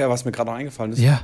[0.00, 0.98] ja, was mir gerade noch eingefallen ist.
[0.98, 1.22] Ja.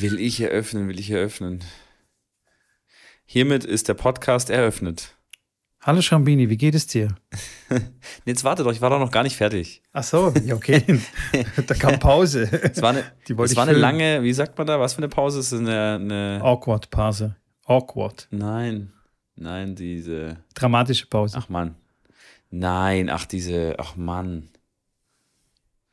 [0.00, 1.64] Will ich eröffnen, will ich eröffnen.
[3.24, 5.16] Hiermit ist der Podcast eröffnet.
[5.80, 7.14] Hallo Schrambini, wie geht es dir?
[8.24, 9.82] Jetzt warte doch, ich war doch noch gar nicht fertig.
[9.92, 10.82] Ach so, ja, okay.
[11.66, 12.48] da kam Pause.
[12.50, 14.98] Es war eine, Die wollte es war eine lange, wie sagt man da, was für
[14.98, 15.40] eine Pause?
[15.40, 17.36] Es ist eine, eine Awkward Pause.
[17.66, 18.28] Awkward.
[18.30, 18.92] Nein,
[19.36, 21.36] nein, diese, Dramatische Pause.
[21.38, 21.74] ach Mann.
[22.50, 24.48] Nein, ach diese, ach Mann.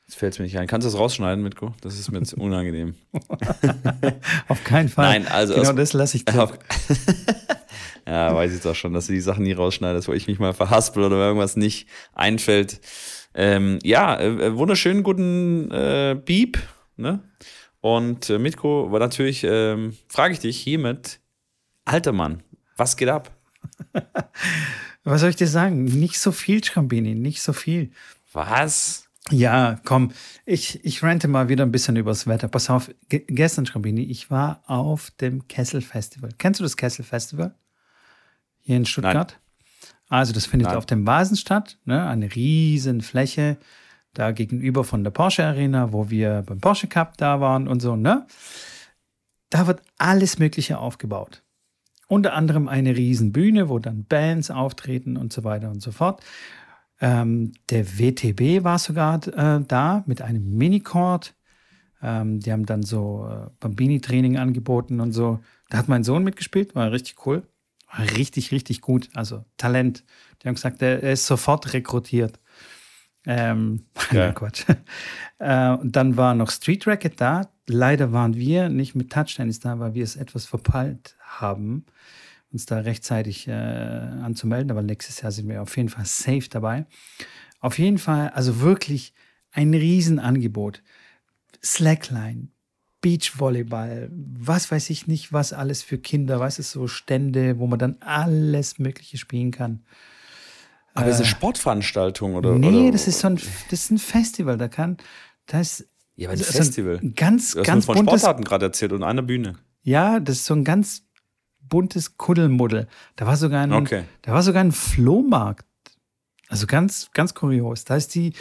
[0.08, 0.68] Jetzt fällt es mir nicht ein.
[0.68, 1.73] Kannst du das rausschneiden, Mitko?
[1.81, 2.95] Das ist mir jetzt unangenehm.
[4.50, 5.05] Auf keinen Fall.
[5.05, 6.28] Nein, also genau aus- das lasse ich.
[6.38, 6.52] Auf-
[8.06, 10.53] ja, weiß ich doch schon, dass du die Sachen nie rausschneidest, wo ich mich mal
[10.53, 12.81] verhaspel oder irgendwas nicht einfällt.
[13.34, 16.59] Ähm, ja, äh, wunderschönen guten äh, Beep.
[16.98, 17.23] Ne?
[17.80, 21.20] Und äh, Mitko, war natürlich, ähm, frage ich dich hiermit,
[21.91, 22.41] alter Mann,
[22.77, 23.31] was geht ab?
[25.04, 25.84] Was soll ich dir sagen?
[25.84, 27.92] Nicht so viel, Schrambini, nicht so viel.
[28.34, 29.09] Was?
[29.31, 30.12] Ja, komm,
[30.45, 32.47] ich, ich rente mal wieder ein bisschen übers Wetter.
[32.47, 36.30] Pass auf, ge gestern, Schrambini, ich war auf dem Kessel Festival.
[36.38, 37.56] Kennst du das Kessel Festival?
[38.59, 39.39] Hier in Stuttgart?
[40.08, 40.78] Also, das findet Nein.
[40.78, 42.06] auf dem Vasen statt, ne?
[42.08, 43.58] eine riesen Fläche,
[44.14, 47.95] da gegenüber von der Porsche Arena, wo wir beim Porsche Cup da waren und so,
[47.95, 48.28] ne?
[49.50, 51.44] Da wird alles Mögliche aufgebaut.
[52.12, 56.22] Unter anderem eine riesen Bühne, wo dann Bands auftreten und so weiter und so fort.
[57.00, 61.34] Ähm, der WTB war sogar äh, da mit einem Minicord.
[62.03, 65.40] Ähm, die haben dann so äh, Bambini-Training angeboten und so.
[65.70, 67.44] Da hat mein Sohn mitgespielt, war richtig cool.
[67.90, 69.08] War richtig, richtig gut.
[69.14, 70.03] Also Talent.
[70.44, 72.42] Die haben gesagt, er, er ist sofort rekrutiert.
[73.25, 74.34] Ähm, Ja.
[74.34, 74.66] Quatsch.
[75.40, 77.50] Äh, und dann war noch Street Racket da.
[77.72, 81.86] Leider waren wir nicht mit Touchtennis da, weil wir es etwas verpeilt haben,
[82.52, 84.72] uns da rechtzeitig äh, anzumelden.
[84.72, 86.86] Aber nächstes Jahr sind wir auf jeden Fall safe dabei.
[87.59, 89.13] Auf jeden Fall, also wirklich
[89.51, 90.81] ein Riesenangebot.
[91.63, 92.47] Slackline,
[93.01, 97.79] Beachvolleyball, was weiß ich nicht, was alles für Kinder, weißt du, so Stände, wo man
[97.79, 99.84] dann alles Mögliche spielen kann.
[100.94, 102.53] Aber das ist eine Sportveranstaltung oder?
[102.53, 103.35] nee, oder, das ist so ein,
[103.69, 104.97] das ist ein Festival, da kann,
[105.46, 106.99] da ist Ja, aber ein so ein Festival.
[107.16, 109.55] ganz, Du hast ganz von buntes, Sportarten gerade erzählt und einer Bühne.
[109.83, 111.03] ja, das ist so ein ganz
[111.61, 112.88] buntes Kuddelmuddel.
[113.16, 114.03] Da war sogar ein, Okay.
[114.23, 115.66] da war sogar ein Flohmarkt.
[116.49, 117.85] Also ganz, ganz kurios.
[117.85, 118.33] Da ist die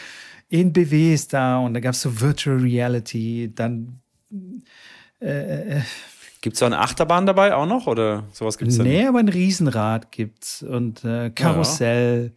[0.50, 4.00] ENBW ist da und da gab es so Virtual Reality, dann
[6.40, 9.18] Gibt es da eine Achterbahn dabei auch noch oder sowas gibt es da Nee, aber
[9.18, 12.32] ein Riesenrad gibt's und äh, Karussell,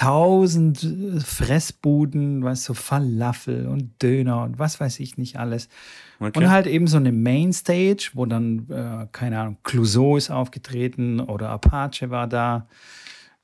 [0.00, 5.68] tausend äh, Fressbuden, weißt du, so Falafel und Döner und was weiß ich nicht alles.
[6.18, 6.38] Okay.
[6.38, 11.50] Und halt eben so eine Mainstage, wo dann, äh, keine Ahnung, Clouseau ist aufgetreten oder
[11.50, 12.66] Apache war da.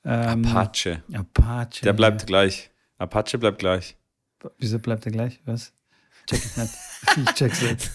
[0.02, 1.02] Ähm, Apache.
[1.12, 1.82] Apache.
[1.82, 2.70] Der bleibt gleich.
[2.96, 3.96] Apache bleibt gleich.
[4.58, 5.40] Wieso bleibt er gleich?
[5.44, 5.74] Was?
[6.26, 6.72] Check ich nicht.
[7.16, 7.90] Ich check's jetzt.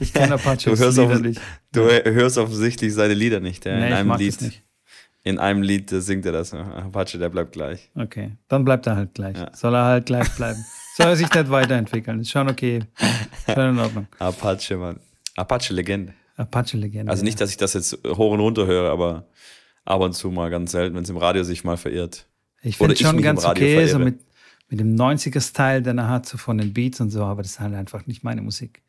[0.00, 1.40] Ich kenne Apache Du hörst, auf, nicht.
[1.72, 3.64] du hörst offensichtlich seine Lieder nicht.
[3.64, 3.76] Ja?
[3.76, 4.62] Nee, in ich einem mag Lied, das nicht.
[5.22, 6.54] In einem Lied singt er das.
[6.54, 7.90] Apache, der bleibt gleich.
[7.94, 9.36] Okay, dann bleibt er halt gleich.
[9.36, 9.54] Ja.
[9.54, 10.64] Soll er halt gleich bleiben.
[10.96, 12.20] Soll er sich nicht weiterentwickeln.
[12.20, 12.80] Ist schon okay.
[13.46, 14.06] Schon in Ordnung.
[14.18, 15.00] Apache, Mann.
[15.36, 16.14] Apache Legende.
[16.40, 17.10] Apache-Legende.
[17.10, 19.26] Also nicht, dass ich das jetzt hoch und runter höre, aber
[19.84, 22.26] ab und zu mal ganz selten, wenn es im Radio sich mal verirrt.
[22.62, 23.98] Ich finde schon ganz okay, so verirre.
[23.98, 24.20] mit,
[24.68, 27.60] mit dem 90er-Style, den er hat, so von den Beats und so, aber das ist
[27.60, 28.82] halt einfach nicht meine Musik.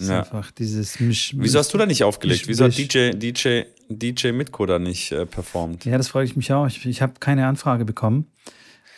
[0.00, 0.20] Ist Ja.
[0.20, 1.34] einfach dieses Misch.
[1.36, 2.42] Wieso hast du da nicht aufgelegt?
[2.42, 2.76] Misch- Wieso hat.
[2.76, 5.84] DJ, DJ, DJ Mitko da nicht äh, performt?
[5.84, 6.66] Ja, das freue ich mich auch.
[6.66, 8.26] Ich, ich habe keine Anfrage bekommen.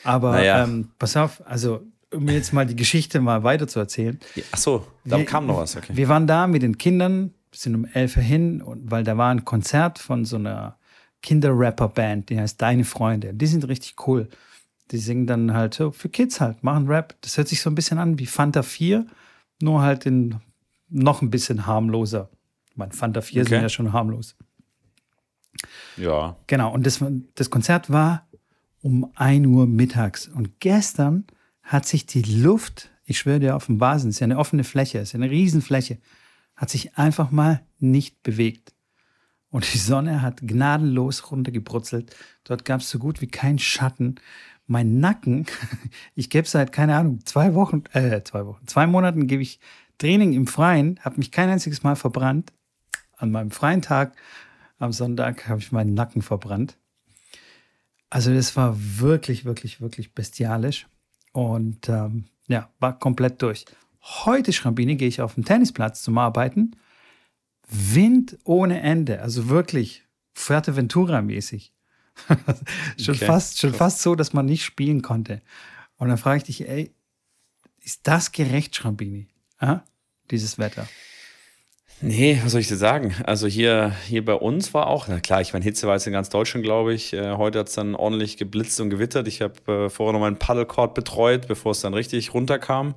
[0.05, 0.65] Aber Naja.
[0.65, 1.83] ähm, pass auf, also
[2.13, 4.19] um jetzt mal die Geschichte mal weiter zu erzählen.
[4.35, 5.77] Ja, Ach so, da Wir- kam noch was.
[5.77, 5.93] Okay.
[5.95, 9.31] Wir waren da mit den Kindern, sind um 11 Uhr hin, und, weil da war
[9.31, 10.77] ein Konzert von so einer
[11.23, 13.33] Kinder-Rapper-Band, die heißt Deine Freunde.
[13.35, 14.29] Die sind richtig cool.
[14.91, 17.15] Die singen dann halt so für Kids halt, machen Rap.
[17.23, 19.07] Das hört sich so ein bisschen an wie Fanta 4,
[19.63, 20.37] nur halt in
[20.93, 22.31] noch ein bisschen harmloser.
[22.71, 23.63] Ich meine, Fanta 4 sind Okay.
[23.63, 24.37] ja schon harmlos.
[25.97, 26.37] Ja.
[26.47, 28.27] Genau, und das, das Konzert war
[28.81, 30.29] um 1 Uhr mittags.
[30.29, 31.25] Und gestern
[31.63, 34.65] hat sich die Luft, ich schwöre dir auf dem Vasen, es ist ja eine offene
[34.65, 35.99] Fläche, es ist ja eine Riesenfläche,
[36.57, 38.73] hat sich einfach mal nicht bewegt.
[39.51, 42.17] Und die Sonne hat gnadenlos runtergebrutzelt.
[42.45, 44.15] Dort gab es so gut wie keinen Schatten.
[44.67, 45.47] Mein Nacken,
[46.15, 49.61] ich gebe seit, keine Ahnung, zwei Wochen, äh, zwei Wochen, zwei Monaten gebe ich
[50.03, 52.53] Training im Freien, habe mich kein einziges Mal verbrannt.
[53.17, 54.17] An meinem freien Tag
[54.81, 56.77] am Sonntag habe ich meinen Nacken verbrannt.
[58.11, 60.89] Also das war wirklich, wirklich, wirklich bestialisch.
[61.31, 63.65] Und ähm, ja, war komplett durch.
[64.01, 66.75] Heute, Schrambini, gehe ich auf den Tennisplatz zum Arbeiten.
[67.69, 70.05] Wind ohne Ende, also wirklich
[70.35, 71.73] Fuerteventura-mäßig.
[72.99, 73.25] schon, okay.
[73.25, 75.43] fast, schon fast so, dass man nicht spielen konnte.
[75.97, 76.93] Und dann frage ich dich, ey,
[77.79, 79.29] ist das gerecht, Schrambini?
[79.61, 79.85] Ja?
[80.33, 80.89] Dieses Wetter.
[82.01, 83.15] Nee, was soll ich dir sagen?
[83.27, 86.13] Also hier, hier bei uns war auch, na klar, ich meine, Hitze war jetzt in
[86.13, 87.13] ganz Deutschland, glaube ich.
[87.13, 89.29] Äh, heute hat es dann ordentlich geblitzt und gewittert.
[89.29, 92.97] Ich habe äh, vorher noch meinen Paddlecourt betreut, bevor es dann richtig runterkam.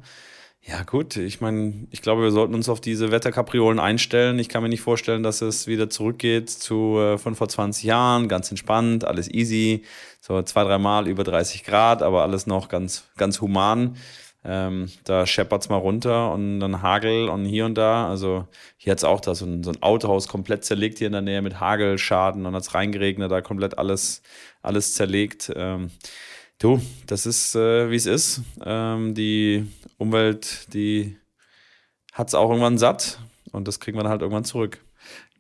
[0.67, 4.39] Ja, gut, ich meine, ich glaube, wir sollten uns auf diese Wetterkapriolen einstellen.
[4.39, 8.27] Ich kann mir nicht vorstellen, dass es wieder zurückgeht zu äh, von vor 20 Jahren,
[8.27, 9.83] ganz entspannt, alles easy,
[10.19, 13.97] so zwei, dreimal über 30 Grad, aber alles noch ganz, ganz human.
[14.47, 18.07] Ähm, da scheppert's mal runter und dann Hagel und hier und da.
[18.07, 18.47] Also
[18.77, 21.41] hier hat's auch da so ein, so ein Autohaus komplett zerlegt hier in der Nähe
[21.41, 24.21] mit Hagelschaden und hat's reingeregnet, da komplett alles,
[24.61, 25.51] alles zerlegt.
[25.55, 25.89] Ähm,
[26.59, 28.41] du, das ist, äh, wie es ist.
[28.63, 29.65] Ähm, die
[29.97, 31.17] Umwelt, die
[32.13, 33.19] hat's auch irgendwann satt
[33.51, 34.79] und das kriegen wir dann halt irgendwann zurück.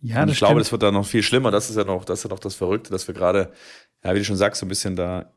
[0.01, 1.51] Ja, und ich glaube, das wird dann noch viel schlimmer.
[1.51, 3.51] Das ist ja noch, das ist ja noch das Verrückte, dass wir gerade,
[4.03, 5.31] ja, wie du schon sagst, so ein bisschen da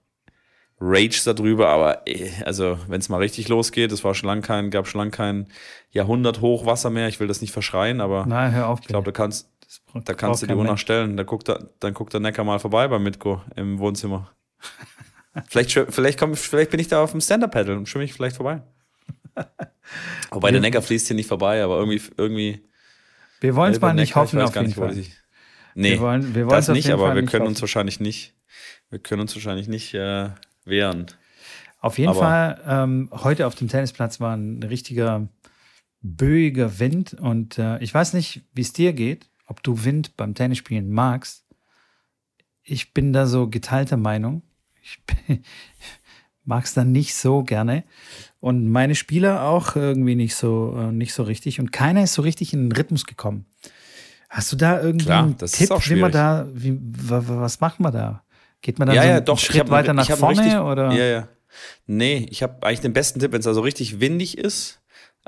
[0.81, 4.71] Rage darüber, aber eh, also wenn es mal richtig losgeht, es war schon lang kein,
[4.71, 5.49] gab schon lang kein
[5.91, 7.09] Jahrhundert Hochwasser mehr.
[7.09, 9.51] Ich will das nicht verschreien, aber Nein, hör auf, ich glaube, da kannst,
[9.93, 11.17] da kannst du die Uhr nachstellen.
[11.17, 14.31] Da guckt da, dann guckt der Necker mal vorbei bei Mitko im Wohnzimmer.
[15.49, 18.63] vielleicht, vielleicht, komm, vielleicht bin ich da auf dem Stand-Up-Paddle und schwimme ich vielleicht vorbei.
[20.31, 22.03] Wobei der Necker fließt hier nicht vorbei, aber irgendwie.
[22.17, 22.63] irgendwie
[23.41, 24.99] wir wollen es mal nicht Necker, hoffen, auf jeden Fall.
[24.99, 25.13] Ich,
[25.75, 27.47] nee, wir wollen, wir das nicht, aber wir können hoffen.
[27.47, 28.35] uns wahrscheinlich nicht.
[28.91, 30.31] Wir können uns wahrscheinlich nicht äh,
[30.69, 31.07] wehren.
[31.81, 35.29] Auf jeden Aber Fall, ähm, heute auf dem Tennisplatz war ein richtiger
[36.01, 40.35] böiger Wind und äh, ich weiß nicht, wie es dir geht, ob du Wind beim
[40.35, 41.45] Tennisspielen magst.
[42.63, 44.43] Ich bin da so geteilter Meinung.
[44.83, 45.01] Ich
[46.45, 47.85] mag es dann nicht so gerne.
[48.41, 51.61] Und meine Spieler auch irgendwie nicht so, äh, nicht so richtig.
[51.61, 53.47] Und keiner ist so richtig in den Rhythmus gekommen.
[54.29, 58.23] Hast du da irgendwie Klar, einen Tipp, wie man da, wie, was macht man da?
[58.63, 60.41] Geht man dann ja, so ja, doch, einen Schritt weiter nach vorne?
[60.41, 60.91] Richtig, oder?
[60.93, 61.29] Ja, ja.
[61.87, 64.81] Nee, ich habe eigentlich den besten Tipp, wenn es also richtig windig ist,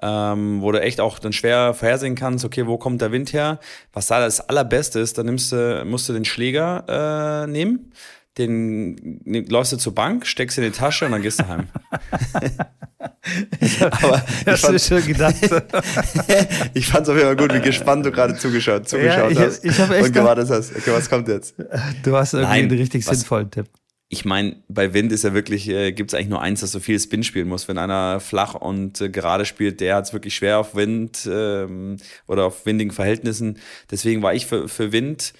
[0.02, 3.60] ähm, wo du echt auch dann schwer vorhersehen kannst, okay, wo kommt der Wind her?
[3.92, 7.92] Was da das Allerbeste ist, dann nimmst du, musst du den Schläger äh, nehmen,
[8.38, 11.68] den läufst du zur Bank, steckst in die Tasche und dann gehst du heim.
[13.80, 15.36] Aber das ist schon gedacht.
[16.74, 19.38] ich fand es auf jeden Fall gut, wie gespannt du gerade zugeschaut, zugeschaut ja, ich,
[19.38, 20.74] hast ich hab echt und gewartet hast.
[20.74, 21.54] Okay, was kommt jetzt?
[22.02, 23.66] Du hast irgendwie Nein, einen richtig was, sinnvollen Tipp.
[24.08, 26.80] Ich meine, bei Wind ist ja wirklich, äh, gibt es eigentlich nur eins, dass so
[26.80, 27.68] viel Spin spielen muss.
[27.68, 31.98] Wenn einer flach und äh, gerade spielt, der hat es wirklich schwer auf Wind ähm,
[32.26, 33.58] oder auf windigen Verhältnissen.
[33.90, 35.32] Deswegen war ich für, für Wind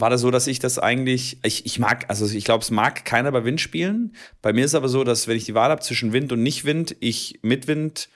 [0.00, 3.04] war das so, dass ich das eigentlich, ich, ich mag, also ich glaube, es mag
[3.04, 4.14] keiner bei Wind spielen.
[4.42, 6.96] Bei mir ist aber so, dass wenn ich die Wahl habe zwischen Wind und Nicht-Wind,
[7.00, 8.08] ich mit Wind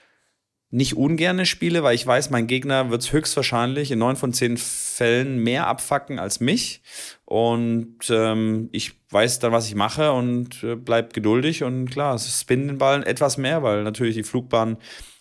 [0.73, 4.57] nicht ungerne spiele, weil ich weiß, mein Gegner wird es höchstwahrscheinlich in neun von zehn
[4.57, 6.81] Fällen mehr abfacken als mich.
[7.25, 11.63] Und ähm, ich weiß dann, was ich mache und äh, bleib geduldig.
[11.63, 14.77] Und klar, es spinnt den Ball etwas mehr, weil natürlich die Flugbahn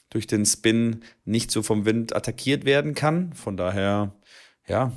[0.09, 3.35] durch den Spin nicht so vom Wind attackiert werden kann.
[3.35, 4.15] Von daher,
[4.67, 4.91] ja,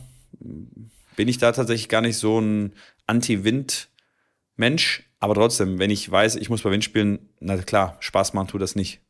[1.16, 2.74] bin ich da tatsächlich gar nicht so ein
[3.08, 5.04] Anti-Wind-Mensch.
[5.20, 8.62] Aber trotzdem, wenn ich weiß, ich muss bei Wind spielen, na klar, Spaß machen tut
[8.62, 9.02] das nicht.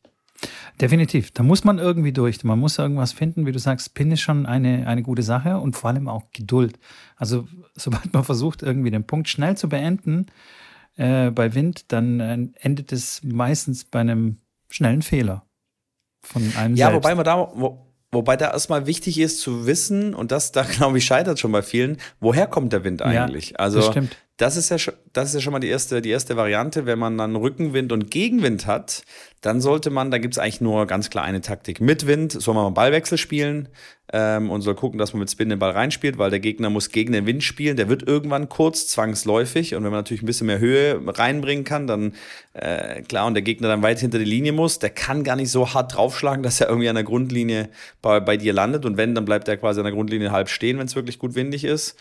[0.80, 1.30] Definitiv.
[1.30, 2.42] Da muss man irgendwie durch.
[2.44, 5.76] Man muss irgendwas finden, wie du sagst, Pin ist schon eine, eine gute Sache und
[5.76, 6.78] vor allem auch Geduld.
[7.16, 10.26] Also, sobald man versucht, irgendwie den Punkt schnell zu beenden
[10.96, 14.38] äh, bei Wind, dann äh, endet es meistens bei einem
[14.68, 15.46] schnellen Fehler
[16.20, 17.04] von einem Ja, selbst.
[17.04, 17.85] wobei man da, wo,
[18.16, 21.62] Wobei da erstmal wichtig ist zu wissen, und das da glaube ich scheitert schon bei
[21.62, 23.50] vielen, woher kommt der Wind eigentlich?
[23.50, 24.16] Ja, also das stimmt.
[24.36, 26.84] Das ist ja schon, das ist ja schon mal die erste, die erste Variante.
[26.84, 29.02] Wenn man dann Rückenwind und Gegenwind hat,
[29.40, 31.80] dann sollte man, da gibt es eigentlich nur ganz klar eine Taktik.
[31.80, 33.68] Mit Wind soll man mal Ballwechsel spielen
[34.12, 36.90] ähm, und soll gucken, dass man mit Spin den Ball reinspielt, weil der Gegner muss
[36.90, 37.78] gegen den Wind spielen.
[37.78, 39.74] Der wird irgendwann kurz, zwangsläufig.
[39.74, 42.14] Und wenn man natürlich ein bisschen mehr Höhe reinbringen kann, dann
[42.52, 45.50] äh, klar, und der Gegner dann weit hinter die Linie muss, der kann gar nicht
[45.50, 47.70] so hart draufschlagen, dass er irgendwie an der Grundlinie
[48.02, 48.84] bei, bei dir landet.
[48.84, 51.34] Und wenn, dann bleibt er quasi an der Grundlinie halb stehen, wenn es wirklich gut
[51.34, 51.96] windig ist.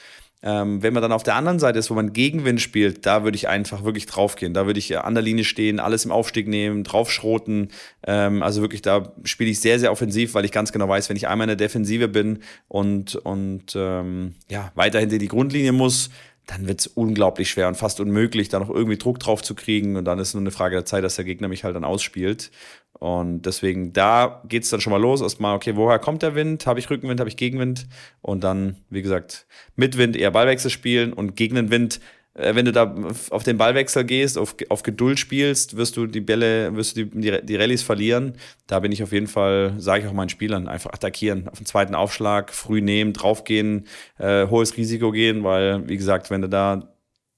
[0.46, 3.36] Ähm, wenn man dann auf der anderen Seite ist, wo man Gegenwind spielt, da würde
[3.36, 4.54] ich einfach wirklich draufgehen.
[4.54, 7.72] Da würde ich an der Linie stehen, alles im Aufstieg nehmen, draufschroten.
[8.06, 11.18] Ähm, also wirklich, da spiele ich sehr, sehr offensiv, weil ich ganz genau weiß, wenn
[11.18, 16.12] ich einmal in der Defensive bin und, und ähm, ja, weiter hinter die Grundlinie muss,
[16.46, 19.96] dann wird es unglaublich schwer und fast unmöglich, da noch irgendwie Druck drauf zu kriegen.
[19.96, 22.52] Und dann ist nur eine Frage der Zeit, dass der Gegner mich halt dann ausspielt.
[22.94, 25.22] Und deswegen, da geht es dann schon mal los.
[25.22, 26.66] Erstmal, okay, woher kommt der Wind?
[26.66, 27.88] Habe ich Rückenwind, habe ich Gegenwind?
[28.22, 32.00] Und dann, wie gesagt, mit Wind eher Ballwechsel spielen und gegen den Wind
[32.36, 32.94] wenn du da
[33.30, 37.22] auf den Ballwechsel gehst, auf, auf Geduld spielst, wirst du die Bälle, wirst du die,
[37.22, 38.34] die, die Rallyes verlieren.
[38.68, 41.66] Da bin ich auf jeden Fall, sage ich auch meinen Spielern, einfach attackieren, auf den
[41.66, 43.88] zweiten Aufschlag, früh nehmen, draufgehen,
[44.18, 46.94] äh, hohes Risiko gehen, weil, wie gesagt, wenn du da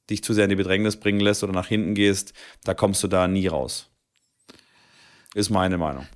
[0.09, 3.07] dich zu sehr in die Bedrängnis bringen lässt oder nach hinten gehst, da kommst du
[3.07, 3.91] da nie raus.
[5.35, 6.07] Ist meine Meinung.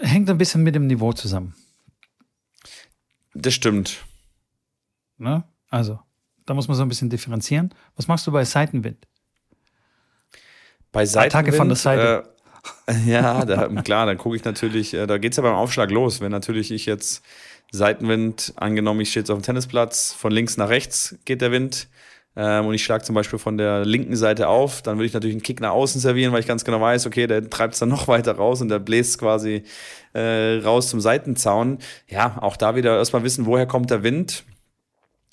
[0.00, 1.54] Hängt ein bisschen mit dem Niveau zusammen.
[3.32, 4.04] Das stimmt.
[5.16, 5.44] Ne?
[5.68, 6.00] Also,
[6.50, 7.72] da muss man so ein bisschen differenzieren.
[7.94, 9.06] Was machst du bei Seitenwind?
[10.90, 11.34] Bei Seitenwind.
[11.36, 12.34] Attacke von der Seite.
[12.88, 15.92] Äh, ja, da, klar, dann gucke ich natürlich, äh, da geht es ja beim Aufschlag
[15.92, 16.20] los.
[16.20, 17.22] Wenn natürlich ich jetzt
[17.70, 21.86] Seitenwind, angenommen, ich stehe jetzt auf dem Tennisplatz, von links nach rechts geht der Wind
[22.34, 25.34] ähm, und ich schlage zum Beispiel von der linken Seite auf, dann würde ich natürlich
[25.34, 27.88] einen Kick nach außen servieren, weil ich ganz genau weiß, okay, der treibt es dann
[27.90, 29.62] noch weiter raus und der bläst quasi
[30.14, 31.78] äh, raus zum Seitenzaun.
[32.08, 34.42] Ja, auch da wieder erstmal wissen, woher kommt der Wind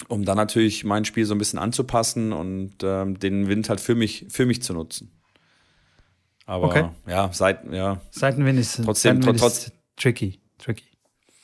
[0.07, 3.95] um dann natürlich mein Spiel so ein bisschen anzupassen und ähm, den Wind halt für
[3.95, 5.11] mich, für mich zu nutzen.
[6.45, 6.89] Aber okay.
[7.07, 7.99] ja, Seiten, ja.
[8.09, 10.85] Seitenwind ist trotzdem Seitenwind trotz, ist tricky, tricky.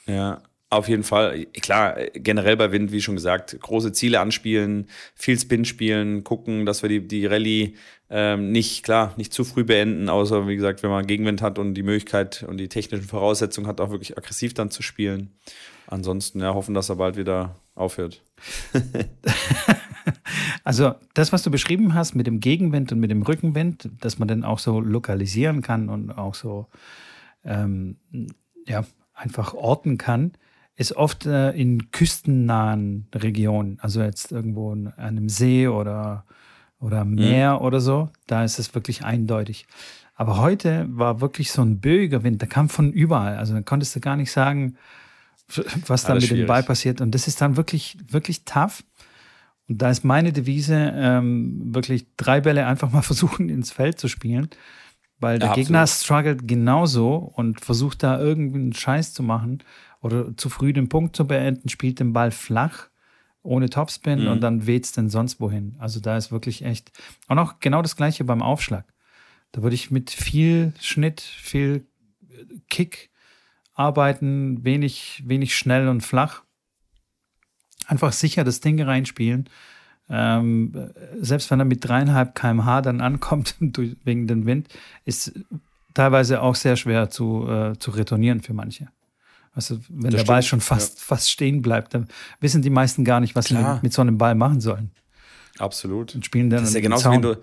[0.05, 1.45] Ja, auf jeden Fall.
[1.61, 6.81] Klar, generell bei Wind, wie schon gesagt, große Ziele anspielen, viel Spin spielen, gucken, dass
[6.81, 7.75] wir die, die Rallye
[8.09, 11.73] ähm, nicht, klar, nicht zu früh beenden, außer wie gesagt, wenn man Gegenwind hat und
[11.73, 15.31] die Möglichkeit und die technischen Voraussetzungen hat, auch wirklich aggressiv dann zu spielen.
[15.87, 18.21] Ansonsten ja, hoffen, dass er bald wieder aufhört.
[20.63, 24.27] also das, was du beschrieben hast mit dem Gegenwind und mit dem Rückenwind, dass man
[24.27, 26.67] dann auch so lokalisieren kann und auch so
[27.43, 27.97] ähm,
[28.67, 28.83] ja,
[29.13, 30.33] einfach orten kann,
[30.75, 36.25] ist oft äh, in küstennahen Regionen, also jetzt irgendwo an einem See oder,
[36.79, 37.15] oder mhm.
[37.15, 37.65] Meer mhm.
[37.65, 39.67] oder so, da ist es wirklich eindeutig.
[40.15, 43.37] Aber heute war wirklich so ein böiger Wind, der kam von überall.
[43.37, 44.77] Also da konntest du gar nicht sagen,
[45.87, 46.43] was dann mit schwierig.
[46.43, 47.01] dem Ball passiert.
[47.01, 48.83] Und das ist dann wirklich, wirklich tough.
[49.67, 54.07] Und da ist meine Devise, ähm, wirklich drei Bälle einfach mal versuchen, ins Feld zu
[54.07, 54.49] spielen.
[55.19, 59.63] Weil der ja, Gegner struggelt genauso und versucht da irgendeinen Scheiß zu machen
[60.01, 62.89] oder zu früh den Punkt zu beenden, spielt den Ball flach,
[63.41, 64.27] ohne Topspin mhm.
[64.27, 65.75] und dann weht es denn sonst wohin.
[65.79, 66.91] Also da ist wirklich echt.
[67.29, 68.85] Und auch genau das gleiche beim Aufschlag.
[69.53, 71.87] Da würde ich mit viel Schnitt, viel
[72.69, 73.09] Kick
[73.73, 76.43] arbeiten, wenig, wenig schnell und flach.
[77.87, 79.49] Einfach sicher das Ding reinspielen.
[80.09, 84.67] Ähm, selbst wenn er mit dreieinhalb kmh dann ankommt wegen dem Wind,
[85.05, 85.33] ist
[85.93, 88.89] teilweise auch sehr schwer zu, äh, zu retournieren für manche.
[89.53, 91.05] Also wenn das der Ball schon fast, ja.
[91.05, 92.07] fast stehen bleibt, dann
[92.39, 93.61] wissen die meisten gar nicht, was Klar.
[93.61, 94.91] sie mit, mit, so einem Ball machen sollen.
[95.59, 96.15] Absolut.
[96.15, 97.39] Und spielen dann das ist ja genauso, wenn du,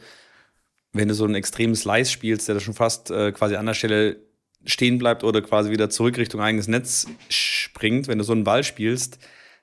[0.93, 3.75] wenn du so einen extremen Slice spielst, der da schon fast äh, quasi an der
[3.75, 4.17] Stelle
[4.65, 8.65] stehen bleibt oder quasi wieder zurück Richtung eigenes Netz springt, wenn du so einen Ball
[8.65, 9.19] spielst,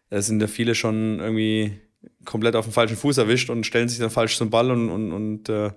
[0.09, 1.79] da sind ja viele schon irgendwie
[2.25, 5.11] komplett auf dem falschen Fuß erwischt und stellen sich dann falsch zum Ball und, und,
[5.11, 5.71] und äh,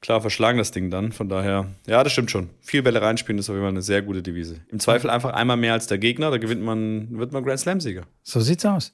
[0.00, 1.12] klar verschlagen das Ding dann.
[1.12, 2.50] Von daher, ja, das stimmt schon.
[2.60, 4.60] Viel Bälle reinspielen ist auf jeden Fall eine sehr gute Devise.
[4.68, 8.02] Im Zweifel einfach einmal mehr als der Gegner, da gewinnt man, wird man Grand Slam-Sieger.
[8.22, 8.92] So sieht's aus.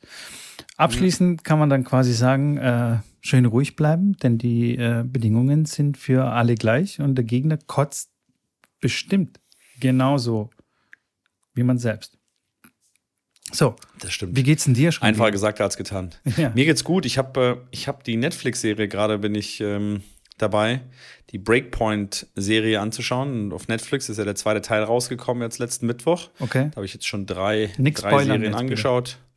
[0.77, 5.99] Abschließend kann man dann quasi sagen, äh, schön ruhig bleiben, denn die äh, Bedingungen sind
[5.99, 8.11] für alle gleich und der Gegner kotzt
[8.81, 9.41] bestimmt
[9.81, 10.51] genauso
[11.55, 12.19] wie man selbst.
[13.53, 14.37] So, das stimmt.
[14.37, 14.93] Wie geht's denn dir?
[14.93, 15.03] schon?
[15.03, 16.11] Einfacher gesagt als getan.
[16.37, 16.51] Ja.
[16.51, 17.05] Mir geht's gut.
[17.05, 20.03] Ich habe äh, hab die Netflix-Serie gerade, bin ich ähm,
[20.39, 20.83] dabei,
[21.31, 23.53] die Breakpoint-Serie anzuschauen.
[23.53, 26.31] auf Netflix ist ja der zweite Teil rausgekommen jetzt letzten Mittwoch.
[26.39, 26.69] Okay.
[26.71, 29.05] Da habe ich jetzt schon drei, nix drei Serien angeschaut.
[29.05, 29.31] Bitte.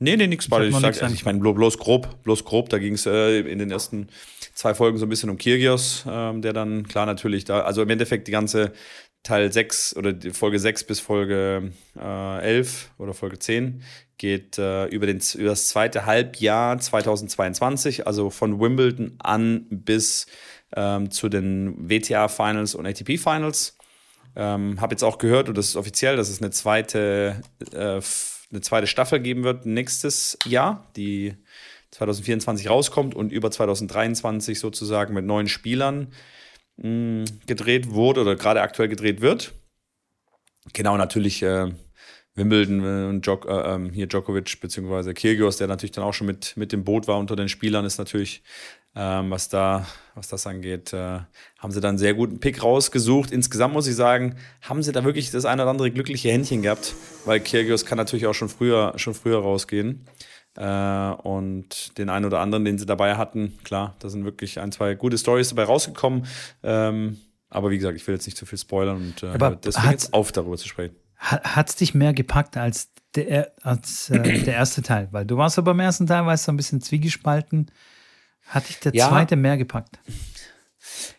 [0.00, 0.68] Nee, nee, nix Spoiler.
[0.68, 2.68] Ich, ich, sag, ich meine, bloß grob, bloß grob.
[2.68, 4.08] Da ging es äh, in den ersten
[4.52, 7.90] zwei Folgen so ein bisschen um Kirgios, ähm, der dann klar natürlich da, also im
[7.90, 8.72] Endeffekt die ganze
[9.24, 13.82] Teil 6 oder Folge 6 bis Folge äh, 11 oder Folge 10
[14.18, 20.26] geht äh, über, den, über das zweite Halbjahr 2022, also von Wimbledon an bis
[20.76, 23.76] ähm, zu den WTA Finals und ATP Finals.
[24.36, 27.40] Ähm, Habe jetzt auch gehört, und das ist offiziell, dass es eine zweite,
[27.72, 28.00] äh,
[28.52, 31.34] eine zweite Staffel geben wird nächstes Jahr, die
[31.92, 36.08] 2024 rauskommt und über 2023 sozusagen mit neuen Spielern
[36.76, 39.54] mh, gedreht wurde oder gerade aktuell gedreht wird.
[40.72, 41.72] Genau, natürlich äh,
[42.34, 46.26] Wimbledon äh, und Djok, äh, ähm, hier Djokovic beziehungsweise Kyrgios, der natürlich dann auch schon
[46.26, 48.42] mit, mit dem Boot war unter den Spielern, ist natürlich,
[48.96, 51.20] ähm, was da, was das angeht, äh,
[51.58, 53.30] haben sie dann einen sehr guten Pick rausgesucht.
[53.30, 56.94] Insgesamt muss ich sagen, haben sie da wirklich das eine oder andere glückliche Händchen gehabt,
[57.24, 60.06] weil Kyrgios kann natürlich auch schon früher, schon früher rausgehen.
[60.56, 64.70] Äh, und den einen oder anderen, den sie dabei hatten, klar, da sind wirklich ein,
[64.72, 66.26] zwei gute Stories dabei rausgekommen.
[66.62, 67.18] Ähm,
[67.50, 70.12] aber wie gesagt, ich will jetzt nicht zu viel spoilern und äh, aber deswegen jetzt
[70.12, 70.94] auf, darüber zu sprechen.
[71.16, 75.08] Hat es dich mehr gepackt als der, als, äh, der erste Teil?
[75.10, 77.70] Weil du warst ja beim ersten Teil, weißt du, ein bisschen zwiegespalten.
[78.46, 79.08] Hat dich der Ja.
[79.08, 79.98] zweite mehr gepackt?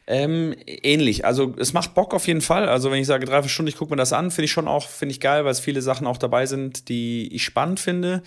[0.08, 1.26] Ähm, ähnlich.
[1.26, 2.70] Also es macht Bock auf jeden Fall.
[2.70, 4.68] Also wenn ich sage drei, vier Stunden, ich gucke mir das an, finde ich schon
[4.68, 8.22] auch, finde ich geil, weil es viele Sachen auch dabei sind, die ich spannend finde.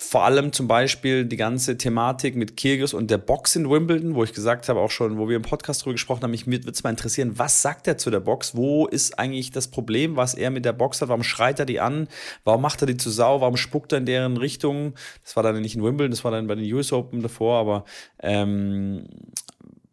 [0.00, 4.22] Vor allem zum Beispiel die ganze Thematik mit Kyrgios und der Box in Wimbledon, wo
[4.22, 6.84] ich gesagt habe, auch schon, wo wir im Podcast drüber gesprochen haben, mich würde es
[6.84, 8.54] mal interessieren, was sagt er zu der Box?
[8.54, 11.08] Wo ist eigentlich das Problem, was er mit der Box hat?
[11.08, 12.06] Warum schreit er die an?
[12.44, 13.40] Warum macht er die zu sau?
[13.40, 14.94] Warum spuckt er in deren Richtung?
[15.24, 17.84] Das war dann nicht in Wimbledon, das war dann bei den US Open davor, aber
[18.20, 19.08] ähm,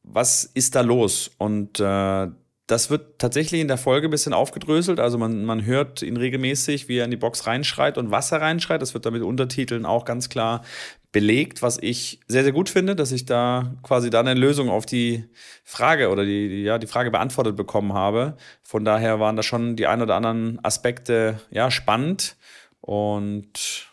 [0.03, 1.31] was ist da los?
[1.39, 2.27] Und äh,
[2.67, 4.99] das wird tatsächlich in der Folge ein bisschen aufgedröselt.
[4.99, 8.41] Also man, man hört ihn regelmäßig, wie er in die Box reinschreit und was er
[8.41, 8.81] reinschreit.
[8.81, 10.63] Das wird da mit Untertiteln auch ganz klar
[11.11, 14.85] belegt, was ich sehr, sehr gut finde, dass ich da quasi dann eine Lösung auf
[14.85, 15.25] die
[15.63, 18.35] Frage oder die, ja, die Frage beantwortet bekommen habe.
[18.63, 22.35] Von daher waren da schon die ein oder anderen Aspekte ja, spannend.
[22.81, 23.87] Und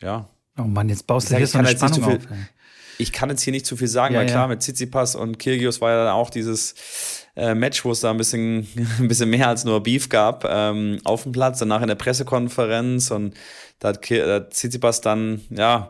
[0.00, 2.12] ja, Oh Mann, jetzt baust du hier so eine Spannung zu auf.
[2.30, 2.38] ey.
[2.98, 4.32] ich kann jetzt hier nicht zu viel sagen, Ja, weil ja.
[4.32, 8.10] klar, mit Tsitsipas und Kyrgios war ja dann auch dieses äh, Match, wo es da
[8.10, 8.66] ein bisschen,
[8.98, 13.10] ein bisschen mehr als nur Beef gab ähm, auf dem Platz, danach in der Pressekonferenz
[13.10, 13.34] und
[13.78, 15.88] da hat Ki- äh, Tsitsipas dann, ja,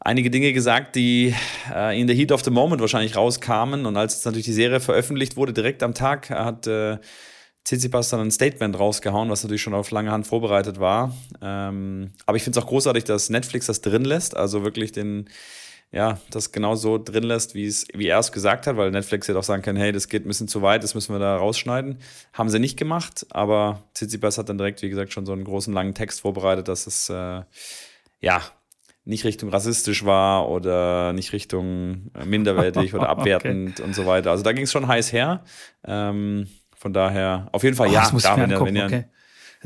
[0.00, 1.34] einige Dinge gesagt, die
[1.74, 4.80] äh, in der Heat of the Moment wahrscheinlich rauskamen und als jetzt natürlich die Serie
[4.80, 6.98] veröffentlicht wurde, direkt am Tag, hat äh,
[7.64, 11.14] Tsitsipas dann ein Statement rausgehauen, was natürlich schon auf lange Hand vorbereitet war.
[11.42, 15.28] Ähm, aber ich finde es auch großartig, dass Netflix das drin lässt, also wirklich den,
[15.90, 19.26] ja, das genau so drin lässt, wie es, wie er es gesagt hat, weil Netflix
[19.26, 21.36] hätte auch sagen können, hey, das geht ein bisschen zu weit, das müssen wir da
[21.36, 21.98] rausschneiden.
[22.34, 25.72] Haben sie nicht gemacht, aber Tsitsipas hat dann direkt, wie gesagt, schon so einen großen
[25.72, 27.42] langen Text vorbereitet, dass es äh,
[28.20, 28.42] ja
[29.04, 33.20] nicht Richtung rassistisch war oder nicht Richtung äh, minderwertig oder Okay.
[33.20, 34.30] abwertend und so weiter.
[34.30, 35.44] Also da ging es schon heiß her.
[35.86, 39.04] Ähm, von daher, auf jeden Fall, Oh, ja, mir wenn ihr, angucken, wenn ihr, okay.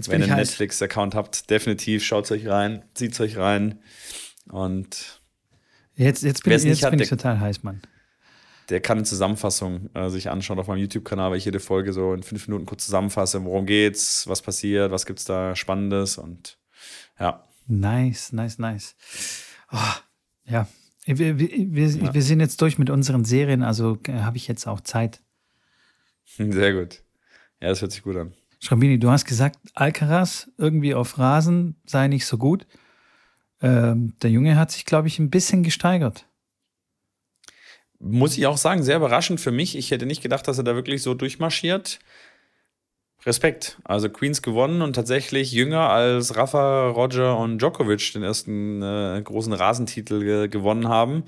[0.06, 0.36] Wenn ihr einen.
[0.36, 3.80] Netflix-Account habt, definitiv schaut euch rein, zieht euch rein.
[4.50, 5.21] Und
[5.96, 7.80] Jetzt, jetzt bin, ich, jetzt hat, bin ich total heiß, Mann.
[8.70, 12.14] der kann eine Zusammenfassung äh, sich anschauen auf meinem YouTube-Kanal, weil ich jede Folge so
[12.14, 16.58] in fünf Minuten kurz zusammenfasse, worum geht's, was passiert, was gibt's da Spannendes und
[17.20, 17.44] ja.
[17.66, 18.94] Nice, nice, nice.
[19.70, 19.78] Oh,
[20.44, 20.66] ja,
[21.04, 24.66] wir, wir, wir, wir sind jetzt durch mit unseren Serien, also äh, habe ich jetzt
[24.66, 25.20] auch Zeit.
[26.36, 27.02] Sehr gut.
[27.60, 28.32] Ja, das hört sich gut an.
[28.60, 32.66] Schrambini, du hast gesagt, Alcaraz irgendwie auf Rasen sei nicht so gut.
[33.62, 36.26] Ähm, der Junge hat sich, glaube ich, ein bisschen gesteigert.
[38.00, 39.76] Muss ich auch sagen, sehr überraschend für mich.
[39.76, 42.00] Ich hätte nicht gedacht, dass er da wirklich so durchmarschiert.
[43.24, 43.78] Respekt.
[43.84, 49.52] Also Queens gewonnen und tatsächlich jünger als Rafa, Roger und Djokovic den ersten äh, großen
[49.52, 51.22] Rasentitel ge gewonnen haben.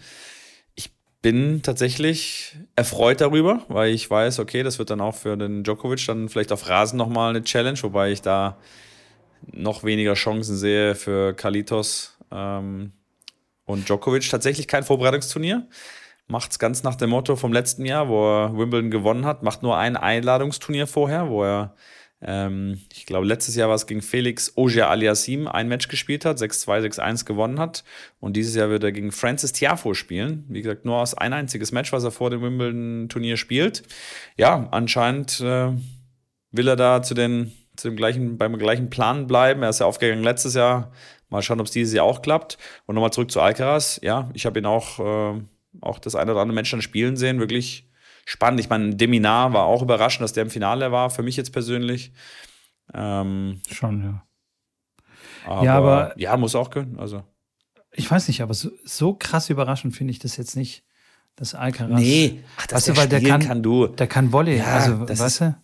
[0.74, 0.90] Ich
[1.22, 6.04] bin tatsächlich erfreut darüber, weil ich weiß, okay, das wird dann auch für den Djokovic
[6.06, 8.58] dann vielleicht auf Rasen nochmal eine Challenge, wobei ich da
[9.52, 12.92] noch weniger Chancen sehe für Kalitos ähm,
[13.64, 14.28] und Djokovic.
[14.28, 15.66] Tatsächlich kein Vorbereitungsturnier.
[16.26, 19.42] Macht es ganz nach dem Motto vom letzten Jahr, wo er Wimbledon gewonnen hat.
[19.42, 21.74] Macht nur ein Einladungsturnier vorher, wo er,
[22.22, 26.38] ähm, ich glaube, letztes Jahr war es gegen Felix Auger Aliassim ein Match gespielt hat,
[26.38, 27.84] 6-2, 6-1 gewonnen hat.
[28.20, 30.44] Und dieses Jahr wird er gegen Francis Tiafo spielen.
[30.48, 33.82] Wie gesagt, nur aus ein einziges Match, was er vor dem Wimbledon-Turnier spielt.
[34.38, 35.72] Ja, anscheinend äh,
[36.52, 39.62] will er da zu den, zu dem gleichen, beim gleichen Plan bleiben.
[39.62, 40.90] Er ist ja aufgegangen letztes Jahr.
[41.28, 42.58] Mal schauen, ob es dieses Jahr auch klappt.
[42.86, 43.98] Und nochmal zurück zu Alcaraz.
[44.02, 45.40] Ja, ich habe ihn auch, äh,
[45.80, 47.40] auch das eine oder andere dann spielen sehen.
[47.40, 47.88] Wirklich
[48.24, 48.60] spannend.
[48.60, 52.12] Ich meine, Deminar war auch überraschend, dass der im Finale war, für mich jetzt persönlich.
[52.92, 54.26] Ähm, Schon, ja.
[55.46, 56.98] aber, Ja, aber- ja, muss auch können.
[56.98, 57.24] Also.
[57.92, 60.84] Ich weiß nicht, aber so, so krass überraschend finde ich das jetzt nicht,
[61.36, 62.00] dass Alcaraz.
[62.56, 63.86] ach, Weißt du, weil der kann, kann du.
[63.86, 64.58] der kann Volley.
[64.58, 65.56] Ja, also, das weißt du?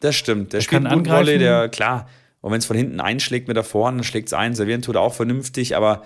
[0.00, 0.52] Das stimmt.
[0.52, 1.38] Der, Der spielt kann gut Volley, angreifen.
[1.40, 2.08] der, klar.
[2.40, 4.54] Und wenn es von hinten einschlägt mit der Vorhand, dann schlägt es ein.
[4.54, 6.02] Servieren tut er auch vernünftig, aber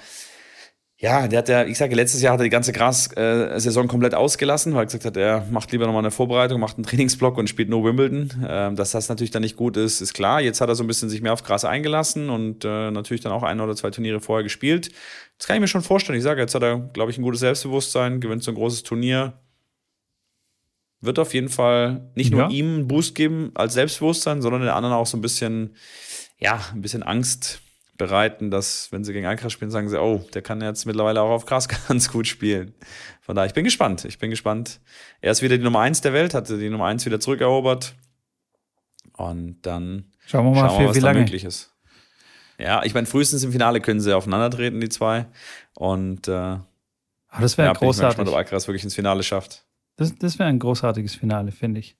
[0.96, 4.72] ja, der hat ja, ich sage, letztes Jahr hat er die ganze Gras-Saison komplett ausgelassen,
[4.74, 7.68] weil er gesagt hat, er macht lieber nochmal eine Vorbereitung, macht einen Trainingsblock und spielt
[7.68, 8.30] nur Wimbledon.
[8.48, 10.40] Ähm, dass das natürlich dann nicht gut ist, ist klar.
[10.40, 13.32] Jetzt hat er so ein bisschen sich mehr auf Gras eingelassen und äh, natürlich dann
[13.32, 14.90] auch ein oder zwei Turniere vorher gespielt.
[15.36, 16.16] Das kann ich mir schon vorstellen.
[16.16, 19.34] Ich sage, jetzt hat er, glaube ich, ein gutes Selbstbewusstsein, gewinnt so ein großes Turnier.
[21.00, 22.48] Wird auf jeden Fall nicht nur Ja.
[22.48, 25.74] ihm einen Boost geben als Selbstbewusstsein, sondern den anderen auch so ein bisschen,
[26.44, 27.60] ja, ein bisschen Angst
[27.96, 31.30] bereiten, dass, wenn sie gegen Alcaraz spielen, sagen sie, oh, der kann jetzt mittlerweile auch
[31.30, 32.74] auf Gras ganz gut spielen.
[33.22, 34.04] Von daher, ich bin gespannt.
[34.04, 34.80] Ich bin gespannt.
[35.22, 37.94] Er ist wieder die Nummer eins der Welt, hatte die Nummer eins wieder zurückerobert.
[39.16, 41.20] Und dann Schauen wir mal, schauen wir, was wie lange.
[41.20, 41.72] möglich ist.
[42.58, 45.26] Ja, ich meine, frühestens im Finale können sie aufeinandertreten, die zwei.
[45.74, 46.62] Und äh, Aber
[47.40, 48.08] das wäre ja, bin ich mal großartig.
[48.16, 49.64] gespannt, ob Alcaraz wirklich ins Finale schafft.
[49.96, 51.96] Das, das wäre ein großartiges Finale, finde ich.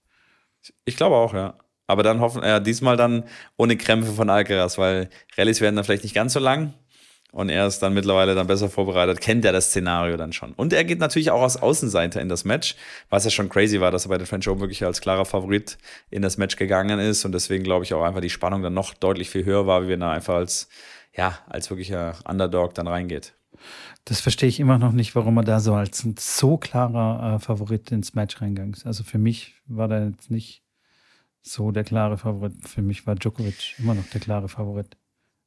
[0.85, 1.57] Ich glaube auch, ja.
[1.87, 3.25] Aber dann hoffen, ja, diesmal dann
[3.57, 6.75] ohne Krämpfe von Alcaraz, weil Rallyes werden dann vielleicht nicht ganz so lang.
[7.35, 10.53] und er ist dann mittlerweile dann besser vorbereitet, kennt er das Szenario dann schon.
[10.53, 12.77] Und er geht natürlich auch als Außenseiter in das Match,
[13.11, 15.77] was ja schon crazy war, dass er bei den French Open wirklich als klarer Favorit
[16.11, 18.95] in das Match gegangen ist und deswegen glaube ich auch einfach die Spannung dann noch
[18.95, 20.69] deutlich viel höher war, wie wenn er einfach als,
[21.13, 23.35] ja, als wirklicher Underdog dann reingeht.
[24.05, 27.39] Das verstehe ich immer noch nicht, warum er da so als ein so klarer äh,
[27.41, 28.87] Favorit ins Match reingegangen ist.
[28.87, 30.63] Also für mich war der jetzt nicht
[31.45, 32.55] so der klare Favorit.
[32.67, 34.97] Für mich war Djokovic immer noch der klare Favorit.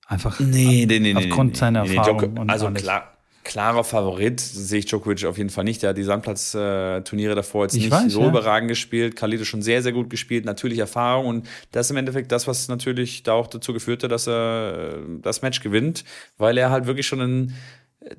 [0.05, 2.19] Einfach nee, nee, nee, aufgrund nee, seiner nee, Erfahrung.
[2.36, 5.81] Djoko also klar, klarer Favorit sehe ich Djokovic auf jeden Fall nicht.
[5.81, 8.27] Der hat die Sandplatz-Turniere davor jetzt Ich nicht weiß, so ja.
[8.29, 9.21] überragend gespielt.
[9.21, 10.45] Ist schon sehr, sehr gut gespielt.
[10.45, 14.12] Natürlich Erfahrung und das ist im Endeffekt das, was natürlich da auch dazu geführt hat,
[14.12, 16.05] dass er äh, das Match gewinnt,
[16.38, 17.53] weil er halt wirklich schon in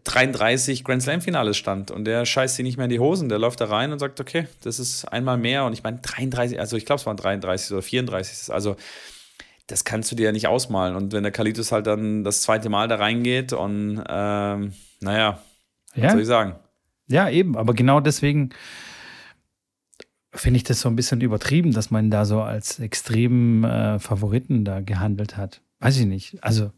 [0.04, 3.28] 33 Grand Slam-Finales stand und der scheißt sich nicht mehr in die Hosen.
[3.28, 5.64] Der läuft da rein und sagt, okay, das ist einmal mehr.
[5.64, 8.52] Und ich meine, 33, also ich glaube, es waren 33 oder 34.
[8.52, 8.76] Also
[9.66, 10.96] das kannst du dir ja nicht ausmalen.
[10.96, 15.42] Und wenn der Kalitus halt dann das zweite Mal da reingeht und ähm, naja,
[15.94, 16.56] was Ja, soll ich sagen?
[17.08, 17.56] ja, eben.
[17.56, 18.50] Aber genau deswegen
[20.34, 24.64] finde ich das so ein bisschen übertrieben, dass man da so als extremen äh, Favoriten
[24.64, 25.62] da gehandelt hat.
[25.80, 26.42] Weiß ich nicht.
[26.42, 26.72] Also,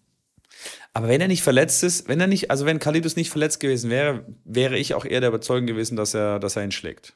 [0.93, 3.91] Aber wenn er nicht verletzt ist, wenn er nicht, also wenn Kalitus nicht verletzt gewesen
[3.91, 7.15] wäre, wäre ich auch eher der Überzeugung gewesen, dass er, dass er ihn schlägt.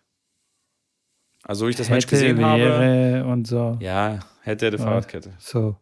[1.43, 2.63] Also, wo ich das Match hätte, gesehen habe.
[2.63, 3.77] wäre und so.
[3.81, 4.79] Ja, hätte er die.
[4.79, 5.35] Fahrradkette.
[5.39, 5.77] So.